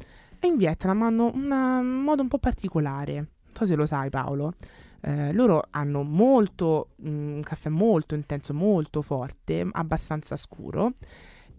in 0.48 0.56
Vietnam 0.58 1.02
hanno 1.04 1.32
una- 1.34 1.80
un 1.80 2.02
modo 2.04 2.22
un 2.22 2.28
po' 2.28 2.38
particolare. 2.40 3.14
Non 3.16 3.28
so 3.54 3.66
se 3.66 3.76
lo 3.76 3.86
sai, 3.86 4.10
Paolo. 4.10 4.54
Eh, 5.02 5.32
loro 5.32 5.64
hanno 5.72 6.04
molto 6.04 6.90
mm, 7.08 7.36
un 7.36 7.42
caffè 7.42 7.70
molto 7.70 8.16
intenso, 8.16 8.54
molto 8.54 9.02
forte, 9.02 9.66
abbastanza 9.72 10.36
scuro, 10.36 10.94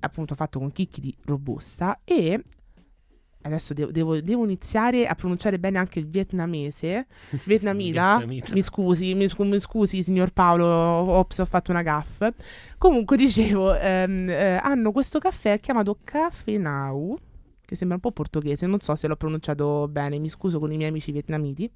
appunto 0.00 0.34
fatto 0.34 0.58
con 0.58 0.72
chicchi 0.72 1.00
di 1.00 1.14
robusta 1.24 2.00
e 2.04 2.42
adesso 3.42 3.72
devo, 3.72 3.90
devo- 3.90 4.20
devo 4.20 4.44
iniziare 4.44 5.06
a 5.06 5.14
pronunciare 5.14 5.58
bene 5.58 5.78
anche 5.78 5.98
il 5.98 6.06
vietnamese. 6.06 7.06
Vietnamita, 7.46 8.16
Vietnamita. 8.18 8.52
mi 8.52 8.60
scusi, 8.60 9.14
mi, 9.14 9.26
scu- 9.28 9.46
mi 9.46 9.58
scusi 9.58 10.02
signor 10.02 10.32
Paolo, 10.32 10.66
ops, 10.66 11.38
ho 11.38 11.46
fatto 11.46 11.70
una 11.70 11.80
gaffa. 11.82 12.30
Comunque 12.76 13.16
dicevo, 13.16 13.74
ehm, 13.74 14.28
eh, 14.28 14.58
hanno 14.62 14.92
questo 14.92 15.18
caffè 15.18 15.58
chiamato 15.60 15.96
Caffè 16.04 16.58
Now, 16.58 17.16
che 17.70 17.76
sembra 17.76 17.96
un 17.96 18.02
po' 18.02 18.10
portoghese, 18.10 18.66
non 18.66 18.80
so 18.80 18.96
se 18.96 19.06
l'ho 19.06 19.14
pronunciato 19.14 19.86
bene, 19.88 20.18
mi 20.18 20.28
scuso 20.28 20.58
con 20.58 20.72
i 20.72 20.76
miei 20.76 20.90
amici 20.90 21.12
vietnamiti. 21.12 21.70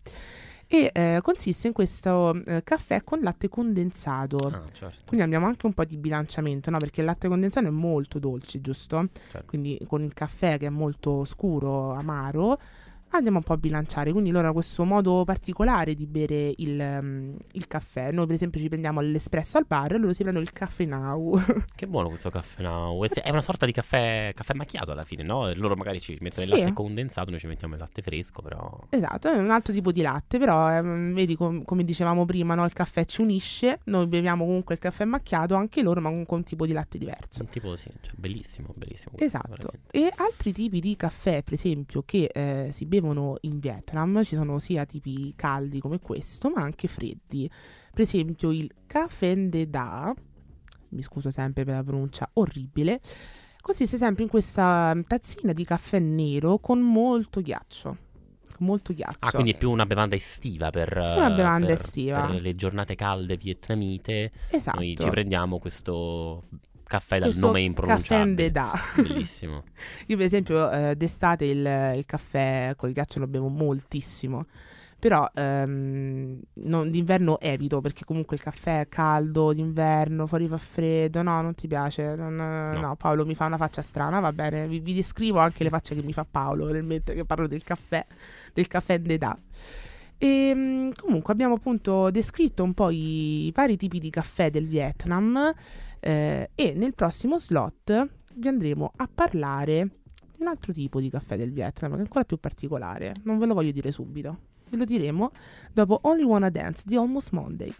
E 0.67 0.91
eh, 0.93 1.21
consiste 1.23 1.69
in 1.69 1.73
questo 1.73 2.35
eh, 2.47 2.65
caffè 2.65 3.05
con 3.05 3.21
latte 3.21 3.49
condensato. 3.49 4.39
Ah, 4.39 4.63
certo. 4.73 5.03
Quindi 5.07 5.25
abbiamo 5.25 5.47
anche 5.47 5.67
un 5.67 5.73
po' 5.73 5.85
di 5.85 5.97
bilanciamento, 5.97 6.71
no? 6.71 6.79
Perché 6.79 7.01
il 7.01 7.07
latte 7.07 7.29
condensato 7.29 7.69
è 7.69 7.71
molto 7.71 8.19
dolce, 8.19 8.61
giusto? 8.61 9.09
certo. 9.31 9.47
Quindi 9.47 9.79
con 9.87 10.03
il 10.03 10.13
caffè 10.13 10.59
che 10.59 10.67
è 10.67 10.71
molto 10.71 11.25
scuro, 11.25 11.93
amaro, 11.93 12.59
andiamo 13.17 13.39
un 13.39 13.43
po' 13.45 13.53
a 13.53 13.57
bilanciare. 13.57 14.13
Quindi 14.13 14.31
loro 14.31 14.45
hanno 14.45 14.53
questo 14.55 14.85
modo 14.85 15.25
particolare 15.25 15.95
di 15.95 16.07
bere 16.07 16.53
il, 16.57 16.99
mm, 17.03 17.35
il 17.53 17.67
caffè. 17.67 18.11
Noi 18.13 18.27
per 18.27 18.35
esempio 18.35 18.61
ci 18.61 18.69
prendiamo 18.69 19.01
l'espresso 19.01 19.59
al 19.59 19.65
bar 19.67 19.93
e 19.95 19.99
loro 19.99 20.13
si 20.13 20.23
prendono 20.23 20.45
il 20.45 20.53
caffè 20.53 20.85
now. 20.85 21.39
Che 21.75 21.87
buono 21.87 22.09
questo 22.09 22.31
caffè 22.31 22.63
now. 22.63 22.97
Questo 22.97 23.23
È 23.23 23.31
una 23.31 23.41
sorta 23.41 23.67
di 23.67 23.73
caffè, 23.73 24.31
caffè 24.35 24.55
macchiato 24.55 24.93
alla 24.93 25.03
fine, 25.03 25.23
no? 25.23 25.53
Loro 25.55 25.75
magari 25.77 26.01
ci 26.01 26.17
mettono 26.21 26.43
il 26.47 26.53
Sì. 26.53 26.59
latte 26.61 26.73
condensato, 26.73 27.31
noi 27.31 27.41
ci 27.41 27.47
mettiamo 27.47 27.75
il 27.75 27.81
latte 27.81 28.03
fresco, 28.03 28.43
però. 28.43 28.79
esatto, 28.91 29.31
è 29.31 29.37
un 29.37 29.51
altro 29.51 29.73
tipo 29.73 29.93
di 29.93 30.01
latte, 30.03 30.39
però 30.39 30.71
ehm, 30.71 31.13
vedi 31.15 31.35
com- 31.37 31.65
come 31.65 31.85
dicevamo 31.85 32.25
prima, 32.25 32.55
no? 32.55 32.65
il 32.65 32.73
caffè 32.73 33.05
ci 33.05 33.21
unisce, 33.21 33.81
noi 33.85 34.07
beviamo 34.07 34.45
comunque 34.45 34.75
il 34.75 34.81
caffè 34.81 35.05
macchiato, 35.05 35.55
anche 35.55 35.83
loro, 35.83 36.01
ma 36.01 36.09
con 36.11 36.25
un 36.29 36.43
tipo 36.45 36.65
di 36.67 36.73
latte 36.73 36.99
diverso. 36.99 37.43
Un 37.43 37.49
tipo 37.49 37.77
sì, 37.77 37.91
cioè, 38.01 38.13
bellissimo, 38.17 38.73
bellissimo. 38.75 39.13
questo, 39.17 39.37
Esatto. 39.39 39.49
veramente. 39.57 39.99
E 39.99 40.13
altri 40.23 40.53
tipi 40.53 40.81
di 40.81 40.97
caffè, 40.97 41.43
per 41.43 41.53
esempio, 41.55 42.03
che 42.07 42.31
eh, 42.33 42.69
si 42.73 42.85
bevono 42.87 43.04
in 43.13 43.59
Vietnam, 43.59 44.23
ci 44.25 44.35
sono 44.35 44.59
sia 44.59 44.85
tipi 44.85 45.33
caldi 45.37 45.81
come 45.81 46.01
questo, 46.01 46.51
ma 46.51 46.63
anche 46.63 46.89
freddi. 46.89 47.51
Per 47.93 48.03
esempio 48.03 48.51
il 48.51 48.71
Café 48.87 49.49
de 49.49 49.69
Da, 49.69 50.15
mi 50.91 51.03
scuso 51.03 51.31
sempre 51.31 51.65
per 51.65 51.75
la 51.75 51.83
pronuncia 51.83 52.29
orribile, 52.35 53.01
consiste 53.61 53.97
sempre 53.97 54.23
in 54.25 54.29
questa 54.29 54.97
tazzina 55.07 55.53
di 55.53 55.65
caffè 55.65 55.99
nero 55.99 56.59
con 56.59 56.81
molto 56.81 57.41
ghiaccio. 57.41 57.97
Con 58.57 58.67
molto 58.67 58.93
ghiaccio. 58.93 59.19
Ah, 59.21 59.31
quindi 59.33 59.53
è 59.53 59.59
più 59.59 59.71
una 59.71 59.87
bevanda 59.87 60.15
estiva 60.15 60.71
per. 60.71 60.97
Una 60.97 61.33
eh, 61.33 61.35
bevanda 61.35 61.67
per- 61.67 61.79
estiva. 61.79 62.27
Per 62.27 62.41
le 62.41 62.55
giornate 62.55 62.95
calde 62.95 63.37
vietnamite. 63.37 64.31
esatto. 64.51 64.79
Noi 64.79 64.97
ci 64.97 65.09
prendiamo 65.09 65.59
questo 65.59 66.45
caffè 66.87 67.19
dal 67.19 67.35
nome 67.35 67.61
impronunciabile. 67.61 68.51
Da. 68.51 68.73
Bellissimo. 68.97 69.65
Io 70.07 70.17
per 70.17 70.27
esempio 70.27 70.71
eh, 70.71 70.97
d'estate 70.97 71.45
il, 71.45 71.95
il 71.97 72.05
caffè 72.07 72.75
col 72.77 72.93
ghiaccio 72.93 73.19
lo 73.19 73.27
bevo 73.27 73.49
moltissimo, 73.49 74.47
però 74.99 75.29
ehm, 75.35 76.41
non- 76.55 76.91
d'inverno 76.91 77.39
evito 77.41 77.81
perché 77.81 78.05
comunque 78.05 78.37
il 78.37 78.43
caffè 78.43 78.81
è 78.81 78.89
caldo 78.89 79.53
d'inverno, 79.53 80.27
fuori 80.27 80.47
fa 80.49 80.57
freddo, 80.57 81.23
no 81.23 81.43
non 81.43 81.55
ti 81.55 81.67
piace, 81.67 82.15
non- 82.15 82.37
no. 82.37 82.97
Paolo 82.97 83.27
mi 83.27 83.35
fa 83.35 83.47
una 83.47 83.57
faccia 83.57 83.83
strana, 83.83 84.21
va 84.21 84.33
bene, 84.33 84.67
vi, 84.67 84.81
vi 84.81 84.95
descrivo 84.95 85.39
anche 85.41 85.63
le 85.63 85.71
facce 85.71 85.95
che 85.95 86.03
mi 86.03 86.13
fa 86.13 86.27
Paolo 86.31 86.71
nel 86.71 86.85
mentre 86.85 87.15
che 87.15 87.25
parlo 87.25 87.47
del 87.47 87.63
caffè, 87.65 88.05
del 88.53 88.67
caffè 88.67 88.99
d'età. 88.99 89.37
E 90.17 90.53
mm, 90.55 90.91
comunque 90.97 91.33
abbiamo 91.33 91.55
appunto 91.55 92.11
descritto 92.11 92.63
un 92.63 92.73
po' 92.73 92.89
i 92.91 93.51
vari 93.55 93.77
tipi 93.77 93.99
di 93.99 94.11
caffè 94.11 94.49
del 94.49 94.67
Vietnam 94.67 95.53
eh, 96.05 96.51
e 96.55 96.75
nel 96.75 96.95
prossimo 96.95 97.39
slot 97.39 98.09
vi 98.35 98.49
andremo 98.49 98.93
a 98.97 99.09
parlare 99.13 99.89
di 100.37 100.43
un 100.43 100.49
altro 100.49 100.71
tipo 100.73 101.01
di 101.01 101.09
caffè 101.09 101.39
del 101.39 101.51
Vietnam 101.51 101.93
che 101.93 101.99
è 101.99 102.01
ancora 102.01 102.25
più 102.25 102.39
particolare. 102.39 103.15
Non 103.23 103.39
ve 103.39 103.47
lo 103.47 103.55
voglio 103.55 103.71
dire 103.71 103.91
subito, 103.91 104.39
ve 104.69 104.77
lo 104.77 104.85
diremo 104.85 105.31
dopo 105.73 106.01
Only 106.03 106.25
Wanna 106.25 106.51
Dance 106.51 106.83
di 106.85 106.95
Almost 106.95 107.31
Monday. 107.31 107.75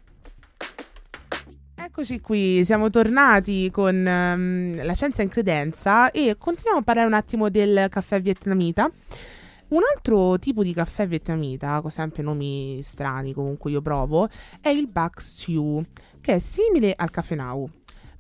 Eccoci 1.75 2.21
qui, 2.21 2.65
siamo 2.65 2.89
tornati 2.89 3.71
con 3.71 4.07
ehm, 4.07 4.83
la 4.85 4.95
scienza 4.95 5.21
in 5.21 5.29
credenza 5.29 6.11
e 6.11 6.37
continuiamo 6.39 6.81
a 6.81 6.83
parlare 6.83 7.07
un 7.07 7.13
attimo 7.13 7.51
del 7.51 7.89
caffè 7.91 8.23
vietnamita. 8.23 8.91
Un 9.69 9.81
altro 9.95 10.39
tipo 10.39 10.63
di 10.63 10.73
caffè 10.73 11.07
vietnamita, 11.07 11.83
con 11.83 11.91
sempre 11.91 12.23
nomi 12.23 12.81
strani 12.83 13.35
comunque 13.35 13.71
io 13.71 13.83
provo, 13.83 14.29
è 14.63 14.71
il 14.71 14.87
Bak 14.87 15.21
Stew, 15.21 15.83
che 16.23 16.37
è 16.37 16.39
simile 16.39 16.95
al 16.97 17.11
caffè 17.11 17.35
Now. 17.35 17.69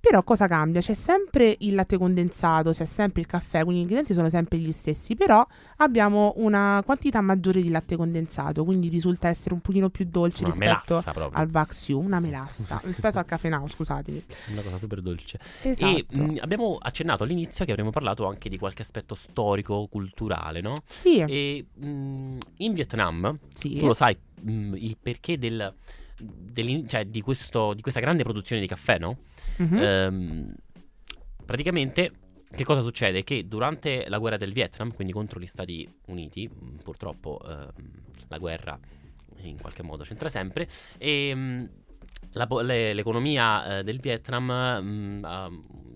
Però 0.04 0.22
cosa 0.22 0.46
cambia? 0.46 0.82
C'è 0.82 0.92
sempre 0.92 1.56
il 1.60 1.74
latte 1.74 1.96
condensato, 1.96 2.72
c'è 2.72 2.84
sempre 2.84 3.22
il 3.22 3.26
caffè, 3.26 3.62
quindi 3.62 3.76
gli 3.76 3.80
ingredienti 3.84 4.12
sono 4.12 4.28
sempre 4.28 4.58
gli 4.58 4.70
stessi, 4.70 5.14
però 5.14 5.44
abbiamo 5.78 6.34
una 6.36 6.82
quantità 6.84 7.22
maggiore 7.22 7.62
di 7.62 7.70
latte 7.70 7.96
condensato, 7.96 8.66
quindi 8.66 8.90
risulta 8.90 9.28
essere 9.28 9.54
un 9.54 9.60
pochino 9.62 9.88
più 9.88 10.04
dolce 10.04 10.44
Una 10.44 10.52
rispetto 10.52 11.02
al 11.32 11.66
Stew, 11.70 11.98
una 12.02 12.20
melassa, 12.20 12.78
rispetto 12.84 13.18
al 13.18 13.24
caffè 13.24 13.48
Now, 13.48 13.66
scusatemi. 13.66 14.22
Una 14.52 14.60
cosa 14.60 14.76
super 14.78 15.00
dolce. 15.00 15.38
Esatto. 15.62 15.96
E 15.96 16.06
mh, 16.06 16.36
abbiamo 16.40 16.76
accennato 16.78 17.24
all'inizio 17.24 17.64
che 17.64 17.70
avremmo 17.70 17.90
parlato 17.90 18.26
anche 18.26 18.50
di 18.50 18.58
qualche 18.58 18.82
aspetto 18.82 19.14
storico, 19.14 19.86
culturale, 19.90 20.60
no? 20.60 20.74
sì, 20.86 21.20
E 21.20 21.64
mh, 21.72 22.36
in 22.58 22.74
Vietnam, 22.74 23.38
sì. 23.54 23.78
tu 23.78 23.86
lo 23.86 23.94
sai 23.94 24.14
mh, 24.42 24.74
il 24.76 24.98
perché 25.00 25.38
del, 25.38 25.72
cioè, 26.86 27.04
di, 27.06 27.20
questo, 27.20 27.74
di 27.74 27.82
questa 27.82 28.00
grande 28.00 28.22
produzione 28.22 28.60
di 28.60 28.66
caffè, 28.68 28.98
no? 28.98 29.18
Mhm. 29.58 29.78
Ehm, 29.78 30.54
praticamente, 31.44 32.12
che 32.54 32.64
cosa 32.64 32.82
succede? 32.82 33.24
Che 33.24 33.46
durante 33.48 34.04
la 34.08 34.18
guerra 34.18 34.36
del 34.36 34.52
Vietnam, 34.52 34.92
quindi 34.92 35.12
contro 35.12 35.40
gli 35.40 35.46
Stati 35.46 35.88
Uniti, 36.06 36.48
mh, 36.48 36.82
purtroppo 36.82 37.40
ehm, 37.44 37.70
la 38.28 38.38
guerra 38.38 38.78
in 39.42 39.60
qualche 39.60 39.82
modo 39.82 40.04
c'entra 40.04 40.28
sempre, 40.28 40.68
e 40.98 41.34
mh, 41.34 41.68
la 42.32 42.48
le- 42.62 42.94
l'economia 42.94 43.78
eh, 43.78 43.82
del 43.84 44.00
Vietnam 44.00 44.44
mh, 44.46 45.24
ah, 45.24 45.50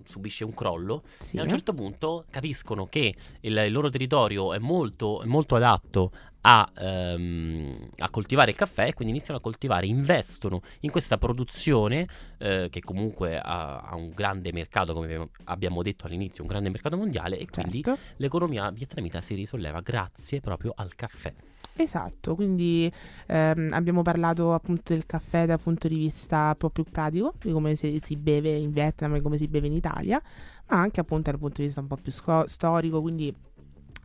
subisce 0.04 0.44
un 0.44 0.54
crollo 0.54 1.02
Sì. 1.18 1.36
e 1.36 1.40
a 1.40 1.42
un 1.42 1.48
certo 1.48 1.72
punto 1.74 2.24
capiscono 2.30 2.86
che 2.86 3.14
il, 3.40 3.56
il 3.56 3.72
loro 3.72 3.90
territorio 3.90 4.52
è 4.54 4.58
molto, 4.58 5.22
è 5.22 5.26
molto 5.26 5.56
adatto 5.56 6.12
a, 6.42 6.68
ehm, 6.76 7.88
a 7.98 8.10
coltivare 8.10 8.50
il 8.50 8.56
caffè 8.56 8.86
e 8.86 8.94
quindi 8.94 9.14
iniziano 9.14 9.38
a 9.38 9.42
coltivare, 9.42 9.86
investono 9.86 10.60
in 10.80 10.90
questa 10.90 11.18
produzione 11.18 12.06
eh, 12.38 12.68
che 12.70 12.80
comunque 12.80 13.38
ha, 13.38 13.78
ha 13.80 13.96
un 13.96 14.10
grande 14.10 14.52
mercato, 14.52 14.92
come 14.94 15.28
abbiamo- 15.44 15.82
detto 15.82 16.06
all'inizio, 16.06 16.42
un 16.42 16.48
grande 16.48 16.70
mercato 16.70 16.96
mondiale 16.96 17.38
e 17.38 17.46
quindi 17.48 17.82
Certo. 17.82 18.00
l'economia 18.16 18.70
vietnamita 18.70 19.20
si 19.20 19.34
risolleva 19.34 19.80
grazie 19.80 20.40
proprio 20.40 20.72
al 20.76 20.94
caffè. 20.94 21.32
Esatto, 21.76 22.34
quindi 22.34 22.92
ehm, 23.26 23.70
abbiamo 23.72 24.02
parlato 24.02 24.52
appunto 24.52 24.92
del 24.92 25.06
caffè 25.06 25.46
dal 25.46 25.60
punto 25.60 25.86
di 25.86 25.96
vista 25.96 26.48
un 26.48 26.56
po' 26.56 26.70
più 26.70 26.82
pratico, 26.82 27.34
di 27.40 27.52
come 27.52 27.76
si, 27.76 28.00
si 28.02 28.16
beve 28.16 28.50
in 28.56 28.72
Vietnam 28.72 29.14
e 29.14 29.20
come 29.20 29.38
si 29.38 29.46
beve 29.46 29.68
in 29.68 29.74
Italia, 29.74 30.20
ma 30.68 30.80
anche 30.80 30.98
appunto 31.00 31.30
dal 31.30 31.38
punto 31.38 31.60
di 31.60 31.66
vista 31.66 31.80
un 31.80 31.86
po' 31.86 31.96
più 31.96 32.10
sco- 32.10 32.46
storico, 32.48 33.00
quindi 33.00 33.32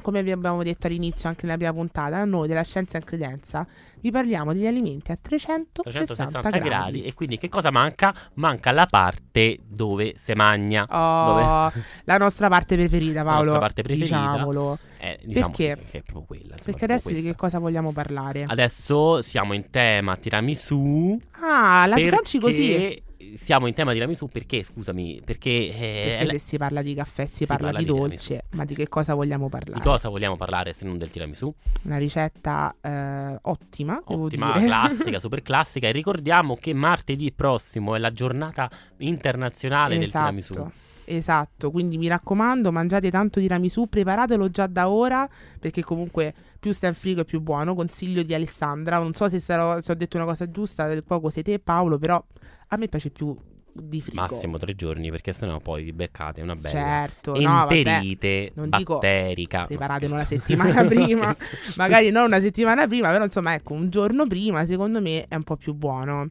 come 0.03 0.21
vi 0.21 0.29
abbiamo 0.31 0.61
detto 0.61 0.85
all'inizio 0.85 1.27
anche 1.29 1.45
nella 1.47 1.57
prima 1.57 1.73
puntata, 1.73 2.23
noi 2.25 2.47
della 2.47 2.63
scienza 2.63 2.99
e 2.99 3.01
credenza 3.01 3.65
vi 4.01 4.11
parliamo 4.11 4.51
degli 4.51 4.67
alimenti 4.67 5.11
a 5.13 5.17
360, 5.19 5.81
360 5.83 6.49
gradi. 6.49 6.67
gradi. 6.67 7.03
E 7.03 7.13
quindi 7.13 7.37
che 7.37 7.47
cosa 7.47 7.71
manca? 7.71 8.13
Manca 8.33 8.71
la 8.71 8.85
parte 8.85 9.59
dove 9.65 10.15
si 10.17 10.33
magna. 10.33 10.85
Oh, 10.89 11.25
Dove- 11.71 11.85
la 12.03 12.17
nostra 12.17 12.49
parte 12.49 12.75
preferita, 12.75 13.23
La 13.23 13.23
Paolo. 13.23 13.43
nostra 13.43 13.59
parte 13.59 13.81
preferita. 13.81 14.19
Diciamolo. 14.19 14.77
Eh, 14.99 15.19
diciamo 15.23 15.53
Perché? 15.55 15.83
sì, 15.89 15.97
è 15.97 16.01
proprio 16.01 16.25
quella. 16.25 16.43
insomma, 16.55 16.63
Perché 16.65 16.83
adesso 16.83 17.09
di 17.11 17.21
che 17.21 17.35
cosa 17.35 17.59
vogliamo 17.59 17.93
parlare? 17.93 18.43
Adesso 18.45 19.21
siamo 19.21 19.53
in 19.53 19.69
tema 19.69 20.17
tiramisù. 20.17 21.17
Ah, 21.41 21.85
la 21.87 21.97
sganci 21.97 22.39
così. 22.39 23.01
Siamo 23.35 23.67
in 23.67 23.73
tema 23.73 23.93
tiramisù 23.93 24.27
perché, 24.27 24.63
scusami, 24.63 25.21
perché, 25.23 25.49
eh, 25.49 26.15
Perché 26.19 26.37
se 26.37 26.37
si 26.39 26.57
parla 26.57 26.81
di 26.81 26.93
caffè 26.93 27.25
si, 27.25 27.37
si 27.37 27.45
parla, 27.45 27.71
parla 27.71 27.79
di 27.79 27.85
di 27.85 27.91
dolce, 27.91 28.43
ma 28.51 28.65
di 28.65 28.75
che 28.75 28.87
cosa 28.87 29.13
vogliamo 29.13 29.45
di 29.45 29.51
parlare? 29.51 29.81
cosa 29.81 30.09
vogliamo 30.09 30.35
parlare 30.35 30.73
se 30.73 30.85
non 30.85 30.97
del 30.97 31.11
tiramisù? 31.11 31.53
Una 31.83 31.97
ricetta 31.97 32.75
eh, 32.81 33.37
ottima, 33.41 34.01
Ottima, 34.03 34.53
classica, 34.63 35.19
super 35.19 35.41
classica. 35.41 35.87
E 35.87 35.91
ricordiamo 35.91 36.55
che 36.55 36.73
martedì 36.73 37.31
prossimo 37.31 37.95
è 37.95 37.99
la 37.99 38.11
giornata 38.11 38.69
internazionale 38.97 39.97
del 39.97 40.09
tiramisù. 40.09 40.71
Esatto. 41.05 41.71
Quindi 41.71 41.97
mi 41.97 42.07
raccomando, 42.07 42.71
mangiate 42.71 43.09
tanto 43.11 43.39
tiramisù, 43.39 43.87
preparatelo 43.87 44.49
già 44.49 44.67
da 44.67 44.89
ora, 44.89 45.27
perché 45.59 45.83
comunque 45.83 46.33
più 46.59 46.71
sta 46.71 46.87
in 46.87 46.93
frigo 46.93 47.21
è 47.21 47.25
più 47.25 47.41
buono. 47.41 47.75
Consiglio 47.75 48.23
di 48.23 48.33
Alessandra, 48.33 48.97
non 48.99 49.13
so 49.13 49.29
se, 49.29 49.39
sarò, 49.39 49.79
se 49.81 49.91
ho 49.91 49.95
detto 49.95 50.17
una 50.17 50.25
cosa 50.25 50.49
giusta, 50.49 50.87
del 50.87 51.03
poco 51.03 51.29
sei 51.29 51.43
te 51.43 51.59
Paolo, 51.59 51.97
però 51.97 52.23
a 52.69 52.77
me 52.77 52.87
piace 52.87 53.09
più 53.09 53.35
di 53.75 54.01
frigo. 54.01 54.21
Massimo 54.21 54.57
tre 54.57 54.75
giorni 54.75 55.09
perché 55.09 55.33
sennò 55.33 55.57
poi 55.59 55.83
vi 55.83 55.93
beccate 55.93 56.41
una 56.41 56.53
bella 56.53 56.69
Certo, 56.69 57.33
no, 57.33 57.41
vabbè. 57.41 57.75
enterite 57.75 58.51
non 58.53 58.69
dico 58.69 58.93
batterica. 58.93 59.65
preparatelo 59.65 60.09
No, 60.11 60.15
una 60.17 60.25
scherzo. 60.25 60.45
settimana 60.45 60.83
prima, 60.85 61.35
magari 61.75 62.11
non 62.11 62.25
una 62.25 62.39
settimana 62.39 62.85
prima, 62.87 63.09
però 63.09 63.23
insomma 63.23 63.55
ecco 63.55 63.73
un 63.73 63.89
giorno 63.89 64.27
prima 64.27 64.63
secondo 64.65 65.01
me 65.01 65.25
è 65.27 65.33
un 65.35 65.43
po' 65.43 65.57
più 65.57 65.73
buono. 65.73 66.29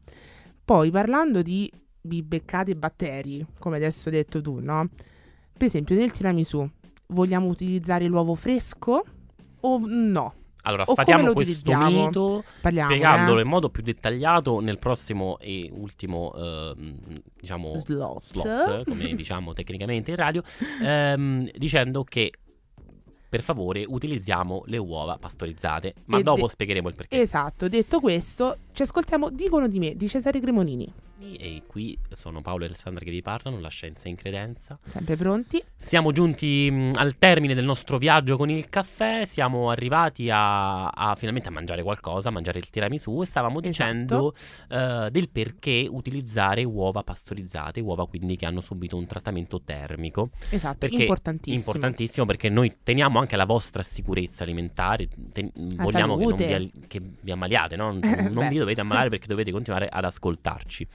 Poi 0.65 0.93
parlando 0.93 1.43
di, 1.43 1.69
di 2.03 2.23
beccate 2.23 2.75
batteri, 2.75 3.47
come 3.59 3.77
adesso 3.77 4.09
hai 4.09 4.17
detto 4.17 4.41
tu, 4.43 4.59
no? 4.61 4.89
Per 5.57 5.67
esempio 5.67 5.95
nel 5.95 6.11
tiramisù 6.11 6.69
vogliamo 7.09 7.47
utilizzare 7.47 8.07
l'uovo 8.07 8.35
fresco 8.35 9.05
o 9.61 9.81
no? 9.87 10.35
Allora, 10.65 10.85
O 10.87 10.93
sfatiamo 10.93 11.33
questo 11.33 11.77
mito 11.77 12.45
Parliamo, 12.61 12.89
spiegandolo 12.91 13.39
eh? 13.39 13.43
in 13.43 13.49
modo 13.49 13.69
più 13.69 13.83
dettagliato 13.83 14.61
nel 14.61 14.79
prossimo 14.79 15.37
e 15.41 15.69
ultimo, 15.73 16.33
ehm, 16.37 16.99
diciamo, 17.41 17.75
Slot. 17.75 18.23
slot, 18.33 18.85
come 18.85 19.09
diciamo 19.15 19.53
tecnicamente 19.55 20.11
in 20.11 20.17
radio, 20.17 20.43
ehm, 20.83 21.51
dicendo 21.57 22.05
che 22.05 22.33
per 23.29 23.43
favore 23.43 23.85
utilizziamo 23.89 24.63
le 24.67 24.77
uova 24.79 25.17
pastorizzate, 25.19 25.95
ma 26.07 26.19
E 26.19 26.23
dopo 26.23 26.43
de- 26.43 26.49
spiegheremo 26.51 26.89
il 26.89 26.95
perché. 26.95 27.21
Esatto, 27.21 27.69
detto 27.69 27.99
questo, 27.99 28.59
ci 28.73 28.83
ascoltiamo 28.83 29.31
Dicono 29.31 29.67
di 29.67 29.79
me 29.81 29.97
di 29.97 30.07
Cesare 30.09 30.39
Cremonini. 30.39 30.93
E 31.25 31.63
qui 31.67 31.97
sono 32.11 32.43
Paolo 32.43 32.65
e 32.65 32.67
Alessandra 32.67 33.05
che 33.05 33.11
vi 33.11 33.23
parlano, 33.23 33.61
la 33.61 33.69
scienza 33.69 34.09
in 34.09 34.17
credenza. 34.17 34.79
Sempre 34.89 35.17
pronti? 35.17 35.63
Siamo 35.77 36.11
giunti 36.11 36.69
mh, 36.71 36.93
al 36.97 37.17
termine 37.17 37.55
del 37.55 37.65
nostro 37.65 37.97
viaggio 37.99 38.37
con 38.37 38.51
il 38.51 38.69
caffè, 38.69 39.25
siamo 39.25 39.71
arrivati 39.71 40.29
a, 40.31 40.89
a 40.89 41.15
finalmente 41.15 41.49
a 41.49 41.53
mangiare 41.53 41.83
qualcosa, 41.85 42.29
a 42.29 42.33
mangiare 42.33 42.59
il 42.59 42.69
tiramisù 42.71 43.23
e 43.23 43.27
stavamo 43.27 43.61
Esatto. 43.63 43.69
dicendo 43.69 44.35
eh, 44.69 45.09
del 45.11 45.29
perché 45.31 45.87
utilizzare 45.89 46.65
uova 46.65 47.03
pastorizzate, 47.05 47.81
uova 47.81 48.07
quindi 48.09 48.37
che 48.37 48.47
hanno 48.47 48.61
subito 48.61 48.97
un 48.97 49.07
trattamento 49.07 49.61
termico. 49.63 50.31
Esatto, 50.51 50.79
Perché 50.79 51.03
importantissimo. 51.03 51.57
Importantissimo 51.59 52.27
perché 52.27 52.49
noi 52.49 52.79
teniamo 52.83 53.19
anche 53.21 53.35
alla 53.37 53.47
vostra 53.47 53.83
sicurezza 53.85 54.43
alimentare, 54.43 55.09
ten- 55.33 55.51
vogliamo 55.77 56.17
che, 56.17 56.25
non 56.25 56.37
vi, 56.37 56.53
al- 56.53 56.71
che 56.89 57.01
vi 57.21 57.31
ammaliate, 57.31 57.77
no? 57.77 57.93
non, 57.93 58.01
Eh, 58.03 58.23
non 58.23 58.45
beh. 58.45 58.49
vi 58.49 58.59
dovete 58.59 58.81
ammalare 58.81 59.09
perché 59.11 59.27
dovete 59.29 59.53
continuare 59.53 59.89
ad 59.89 60.05
ascoltarci. 60.05 60.89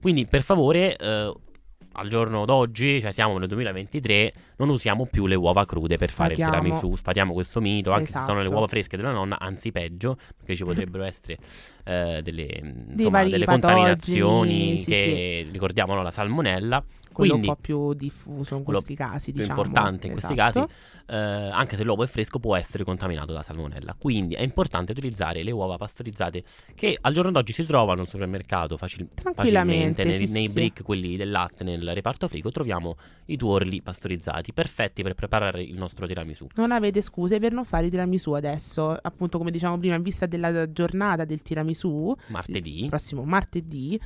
Quindi 0.00 0.26
per 0.26 0.42
favore, 0.42 0.96
eh, 0.96 1.32
al 1.96 2.08
giorno 2.08 2.44
d'oggi, 2.44 3.00
cioè 3.00 3.12
siamo 3.12 3.38
nel 3.38 3.48
2023, 3.48 4.32
non 4.56 4.68
usiamo 4.68 5.06
più 5.06 5.26
le 5.26 5.34
uova 5.36 5.64
crude 5.64 5.96
per 5.96 6.10
fare 6.10 6.32
il 6.32 6.38
Sfatiamo. 6.38 6.62
tiramisù, 6.62 6.96
sfatiamo 6.96 7.32
questo 7.32 7.60
mito, 7.60 7.92
anche 7.92 8.06
se 8.06 8.18
sono 8.18 8.34
le 8.36 8.42
Esatto. 8.42 8.54
uova 8.54 8.66
fresche 8.66 8.96
della 8.96 9.12
nonna, 9.12 9.38
anzi 9.38 9.70
peggio, 9.70 10.16
perché 10.36 10.56
ci 10.56 10.64
potrebbero 10.64 11.04
essere 11.04 11.38
eh, 11.84 12.20
delle, 12.22 12.48
insomma, 12.90 13.22
delle 13.24 13.44
contaminazioni 13.44 14.76
sì, 14.78 14.90
che 14.90 15.46
ricordiamo 15.50 15.94
no, 15.94 16.02
la 16.02 16.10
salmonella. 16.10 16.84
Quello 17.14 17.32
Quindi, 17.32 17.48
un 17.48 17.54
po' 17.54 17.60
più 17.60 17.94
diffuso 17.94 18.56
in 18.56 18.64
questi 18.64 18.94
casi, 18.94 19.30
più 19.30 19.42
diciamo. 19.42 19.62
importante 19.62 20.06
in 20.08 20.12
questi 20.12 20.32
Esatto. 20.32 20.66
casi, 20.66 20.74
eh, 21.06 21.16
anche 21.16 21.76
se 21.76 21.84
l'uovo 21.84 22.02
è 22.02 22.06
fresco, 22.06 22.40
può 22.40 22.56
essere 22.56 22.82
contaminato 22.82 23.32
da 23.32 23.42
salmonella. 23.42 23.94
Quindi 23.96 24.34
è 24.34 24.42
importante 24.42 24.92
utilizzare 24.92 25.42
le 25.44 25.52
uova 25.52 25.76
pastorizzate 25.76 26.42
che 26.74 26.98
al 27.00 27.12
giorno 27.12 27.30
d'oggi 27.30 27.52
si 27.52 27.64
trovano 27.64 28.02
al 28.02 28.08
supermercato 28.08 28.76
facil- 28.76 29.08
facilmente, 29.34 30.02
nei, 30.02 30.26
sì, 30.26 30.32
nei 30.32 30.48
sì. 30.48 30.52
brick, 30.52 30.82
quelli 30.82 31.16
del 31.16 31.30
latte, 31.30 31.62
nel 31.62 31.94
reparto 31.94 32.26
frigo, 32.26 32.50
troviamo 32.50 32.96
i 33.26 33.36
tuorli 33.36 33.80
pastorizzati, 33.80 34.52
perfetti 34.52 35.02
per 35.02 35.14
preparare 35.14 35.62
il 35.62 35.76
nostro 35.76 36.06
tiramisù. 36.06 36.48
Non 36.56 36.72
avete 36.72 37.00
scuse 37.00 37.38
per 37.38 37.52
non 37.52 37.64
fare 37.64 37.86
i 37.86 37.90
tiramisù 37.90 38.32
adesso. 38.32 38.90
Appunto, 38.90 39.38
come 39.38 39.52
diciamo 39.52 39.78
prima, 39.78 39.94
in 39.94 40.02
vista 40.02 40.26
della 40.26 40.70
giornata 40.72 41.24
del 41.24 41.42
tiramisù, 41.42 42.14
Martedì. 42.28 42.82
il 42.82 42.88
prossimo 42.88 43.22
martedì, 43.22 44.00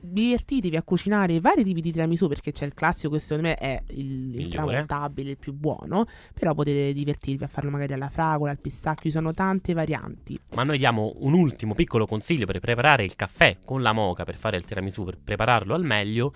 divertitevi 0.00 0.76
a 0.76 0.82
cucinare 0.82 1.40
vari 1.40 1.64
tipi 1.64 1.80
di 1.80 1.92
tiramisù 1.92 2.28
perché 2.28 2.52
c'è 2.52 2.64
il 2.64 2.74
classico 2.74 3.14
che 3.14 3.18
secondo 3.20 3.48
me 3.48 3.54
è 3.54 3.82
il 3.88 4.06
Migliore. 4.06 4.42
intramontabile, 4.42 5.30
il 5.30 5.38
più 5.38 5.52
buono. 5.52 6.06
Però 6.32 6.54
potete 6.54 6.92
divertirvi 6.92 7.44
a 7.44 7.48
farlo 7.48 7.70
magari 7.70 7.92
alla 7.92 8.08
fragola, 8.08 8.50
al 8.50 8.58
pistacchio, 8.58 9.10
ci 9.10 9.16
sono 9.16 9.32
tante 9.32 9.72
varianti. 9.72 10.38
Ma 10.54 10.64
noi 10.64 10.78
diamo 10.78 11.14
un 11.18 11.34
ultimo 11.34 11.74
piccolo 11.74 12.06
consiglio 12.06 12.46
per 12.46 12.60
preparare 12.60 13.04
il 13.04 13.16
caffè 13.16 13.58
con 13.64 13.82
la 13.82 13.92
moca 13.92 14.24
per 14.24 14.36
fare 14.36 14.56
il 14.56 14.64
tiramisù, 14.64 15.04
per 15.04 15.18
prepararlo 15.22 15.74
al 15.74 15.84
meglio. 15.84 16.32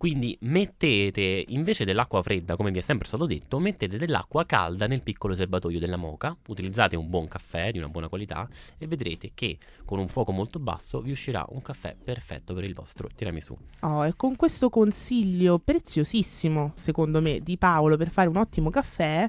Quindi 0.00 0.34
mettete, 0.40 1.44
invece 1.48 1.84
dell'acqua 1.84 2.22
fredda, 2.22 2.56
come 2.56 2.70
vi 2.70 2.78
è 2.78 2.80
sempre 2.80 3.06
stato 3.06 3.26
detto, 3.26 3.58
mettete 3.58 3.98
dell'acqua 3.98 4.46
calda 4.46 4.86
nel 4.86 5.02
piccolo 5.02 5.34
serbatoio 5.34 5.78
della 5.78 5.98
moca, 5.98 6.34
utilizzate 6.48 6.96
un 6.96 7.10
buon 7.10 7.28
caffè 7.28 7.70
di 7.70 7.76
una 7.76 7.88
buona 7.90 8.08
qualità 8.08 8.48
e 8.78 8.86
vedrete 8.86 9.32
che 9.34 9.58
con 9.84 9.98
un 9.98 10.08
fuoco 10.08 10.32
molto 10.32 10.58
basso 10.58 11.02
vi 11.02 11.10
uscirà 11.10 11.44
un 11.50 11.60
caffè 11.60 11.94
perfetto 12.02 12.54
per 12.54 12.64
il 12.64 12.72
vostro 12.72 13.10
tiramisù. 13.14 13.54
Oh, 13.80 14.06
e 14.06 14.14
con 14.16 14.36
questo 14.36 14.70
consiglio 14.70 15.58
preziosissimo, 15.58 16.72
secondo 16.76 17.20
me, 17.20 17.40
di 17.40 17.58
Paolo 17.58 17.98
per 17.98 18.08
fare 18.08 18.30
un 18.30 18.38
ottimo 18.38 18.70
caffè, 18.70 19.28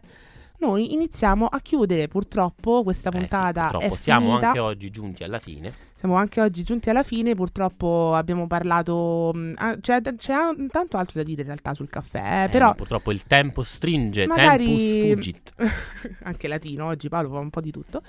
noi 0.60 0.94
iniziamo 0.94 1.48
a 1.48 1.60
chiudere. 1.60 2.08
Purtroppo 2.08 2.84
questa 2.84 3.10
Eh 3.10 3.12
sì, 3.12 3.18
puntata 3.18 3.68
purtroppo 3.68 3.94
è 3.94 3.98
siamo 3.98 4.38
anche 4.40 4.60
oggi 4.60 4.90
giunti 4.90 5.26
alla 5.26 5.40
fine. 5.40 5.90
Siamo 6.02 6.16
anche 6.16 6.42
oggi 6.42 6.64
giunti 6.64 6.90
alla 6.90 7.04
fine, 7.04 7.36
purtroppo 7.36 8.16
abbiamo 8.16 8.48
parlato... 8.48 9.36
ah, 9.58 9.78
c'è, 9.80 10.02
c'è 10.02 10.34
an- 10.34 10.68
tanto 10.68 10.98
altro 10.98 11.20
da 11.20 11.24
dire 11.24 11.42
in 11.42 11.46
realtà 11.46 11.76
sul 11.76 11.90
caffè, 11.90 12.46
Eh, 12.46 12.50
però 12.50 12.74
purtroppo 12.74 13.12
il 13.12 13.22
tempo 13.28 13.62
stringe, 13.62 14.26
magari- 14.26 14.66
tempus 14.66 15.14
fugit. 15.14 15.54
anche 16.26 16.48
latino 16.48 16.88
oggi 16.88 17.08
Paolo 17.08 17.30
fa 17.30 17.38
un 17.38 17.52
po' 17.52 17.62
di 17.62 17.70
tutto. 17.70 18.02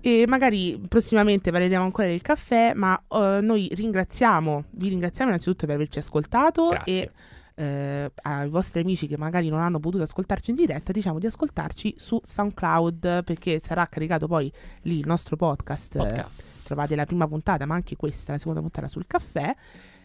E 0.00 0.24
magari 0.26 0.76
prossimamente 0.88 1.52
parleremo 1.52 1.84
ancora 1.84 2.08
del 2.08 2.20
caffè, 2.20 2.72
ma 2.74 3.00
eh, 3.08 3.38
noi 3.42 3.70
ringraziamo, 3.72 4.64
vi 4.70 4.88
ringraziamo 4.88 5.30
innanzitutto 5.30 5.66
per 5.66 5.76
averci 5.76 6.00
ascoltato 6.00 6.70
Grazie. 6.70 7.00
e 7.02 7.10
eh, 7.58 8.12
ai 8.22 8.48
vostri 8.50 8.80
amici 8.82 9.06
che 9.06 9.16
magari 9.16 9.48
non 9.48 9.60
hanno 9.60 9.80
potuto 9.80 10.02
ascoltarci 10.02 10.50
in 10.50 10.56
diretta, 10.56 10.92
diciamo 10.92 11.18
di 11.18 11.26
ascoltarci 11.26 11.94
su 11.96 12.20
SoundCloud 12.22 13.24
perché 13.24 13.58
sarà 13.58 13.86
caricato 13.86 14.26
poi 14.26 14.52
lì 14.82 14.98
il 14.98 15.06
nostro 15.06 15.36
podcast. 15.36 15.96
eh, 15.96 15.98
Podcast. 15.98 16.66
trovate 16.66 16.94
la 16.94 17.06
prima 17.06 17.26
puntata, 17.26 17.64
ma 17.64 17.74
anche 17.74 17.96
questa, 17.96 18.32
la 18.32 18.38
seconda 18.38 18.60
puntata 18.60 18.88
sul 18.88 19.06
caffè. 19.06 19.54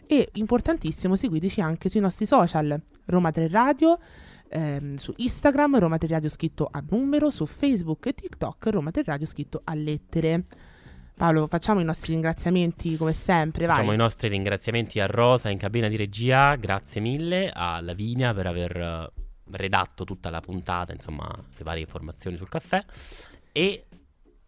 E 0.06 0.30
importantissimo, 0.32 1.14
seguiteci 1.14 1.60
anche 1.60 1.88
sui 1.88 2.00
nostri 2.00 2.26
social, 2.26 2.80
Roma 3.04 3.30
3 3.30 3.48
Radio, 3.48 3.98
ehm, 4.48 4.96
su 4.96 5.12
Instagram, 5.16 5.78
Roma 5.78 5.98
3 5.98 6.08
Radio 6.08 6.28
scritto 6.28 6.68
a 6.70 6.82
numero, 6.88 7.30
su 7.30 7.46
Facebook 7.46 8.06
e 8.06 8.14
TikTok, 8.14 8.66
Roma 8.70 8.90
3 8.90 9.02
Radio 9.04 9.26
scritto 9.26 9.60
a 9.64 9.74
lettere. 9.74 10.44
Paolo, 11.14 11.46
facciamo 11.46 11.80
i 11.80 11.84
nostri 11.84 12.12
ringraziamenti 12.12 12.96
come 12.96 13.12
sempre, 13.12 13.66
vai. 13.66 13.76
Facciamo 13.76 13.92
i 13.92 13.96
nostri 13.96 14.28
ringraziamenti 14.28 15.00
a 15.00 15.06
Rosa 15.06 15.50
in 15.50 15.58
cabina 15.58 15.88
di 15.88 15.96
regia, 15.96 16.56
grazie 16.56 17.00
mille, 17.00 17.50
a 17.52 17.80
Lavinia 17.80 18.34
per 18.34 18.46
aver 18.46 18.76
eh, 18.76 19.10
redatto 19.50 20.04
tutta 20.04 20.30
la 20.30 20.40
puntata, 20.40 20.92
insomma, 20.92 21.28
le 21.56 21.64
varie 21.64 21.82
informazioni 21.82 22.36
sul 22.36 22.48
caffè 22.48 22.84
e 23.52 23.86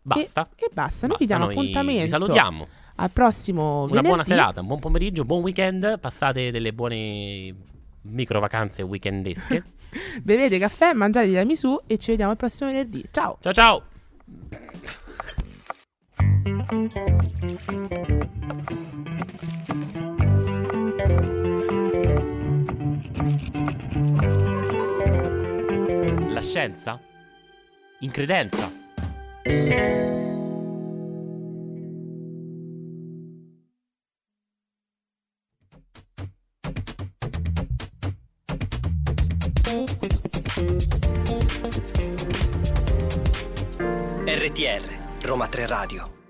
Basta. 0.06 0.50
E, 0.54 0.66
e 0.66 0.70
basta, 0.72 1.06
noi 1.06 1.16
Basta, 1.16 1.16
vi 1.18 1.26
diamo 1.26 1.44
noi 1.46 1.54
appuntamento. 1.54 2.02
Vi 2.02 2.08
salutiamo. 2.10 2.68
Al 2.96 3.10
prossimo 3.10 3.78
Una 3.84 3.86
venerdì. 3.86 4.06
buona 4.06 4.24
serata, 4.24 4.60
un 4.60 4.66
buon 4.66 4.80
pomeriggio, 4.80 5.24
buon 5.24 5.42
weekend. 5.42 5.98
Passate 5.98 6.50
delle 6.50 6.74
buone 6.74 7.54
micro 8.02 8.38
vacanze 8.38 8.82
weekendesche. 8.82 9.64
Bevete 10.22 10.58
caffè, 10.58 10.92
mangiate 10.92 11.26
tiramisù 11.28 11.80
e 11.86 11.96
ci 11.98 12.10
vediamo 12.10 12.32
il 12.32 12.36
prossimo 12.36 12.68
venerdì. 12.70 13.02
Ciao! 13.10 13.38
ciao 13.40 13.52
ciao. 13.52 13.82
La 16.46 16.52
scienza? 26.42 27.00
In 28.00 28.10
credenza? 28.10 28.70
RTR, 44.26 45.22
Roma 45.22 45.48
3 45.48 45.66
Radio. 45.66 46.23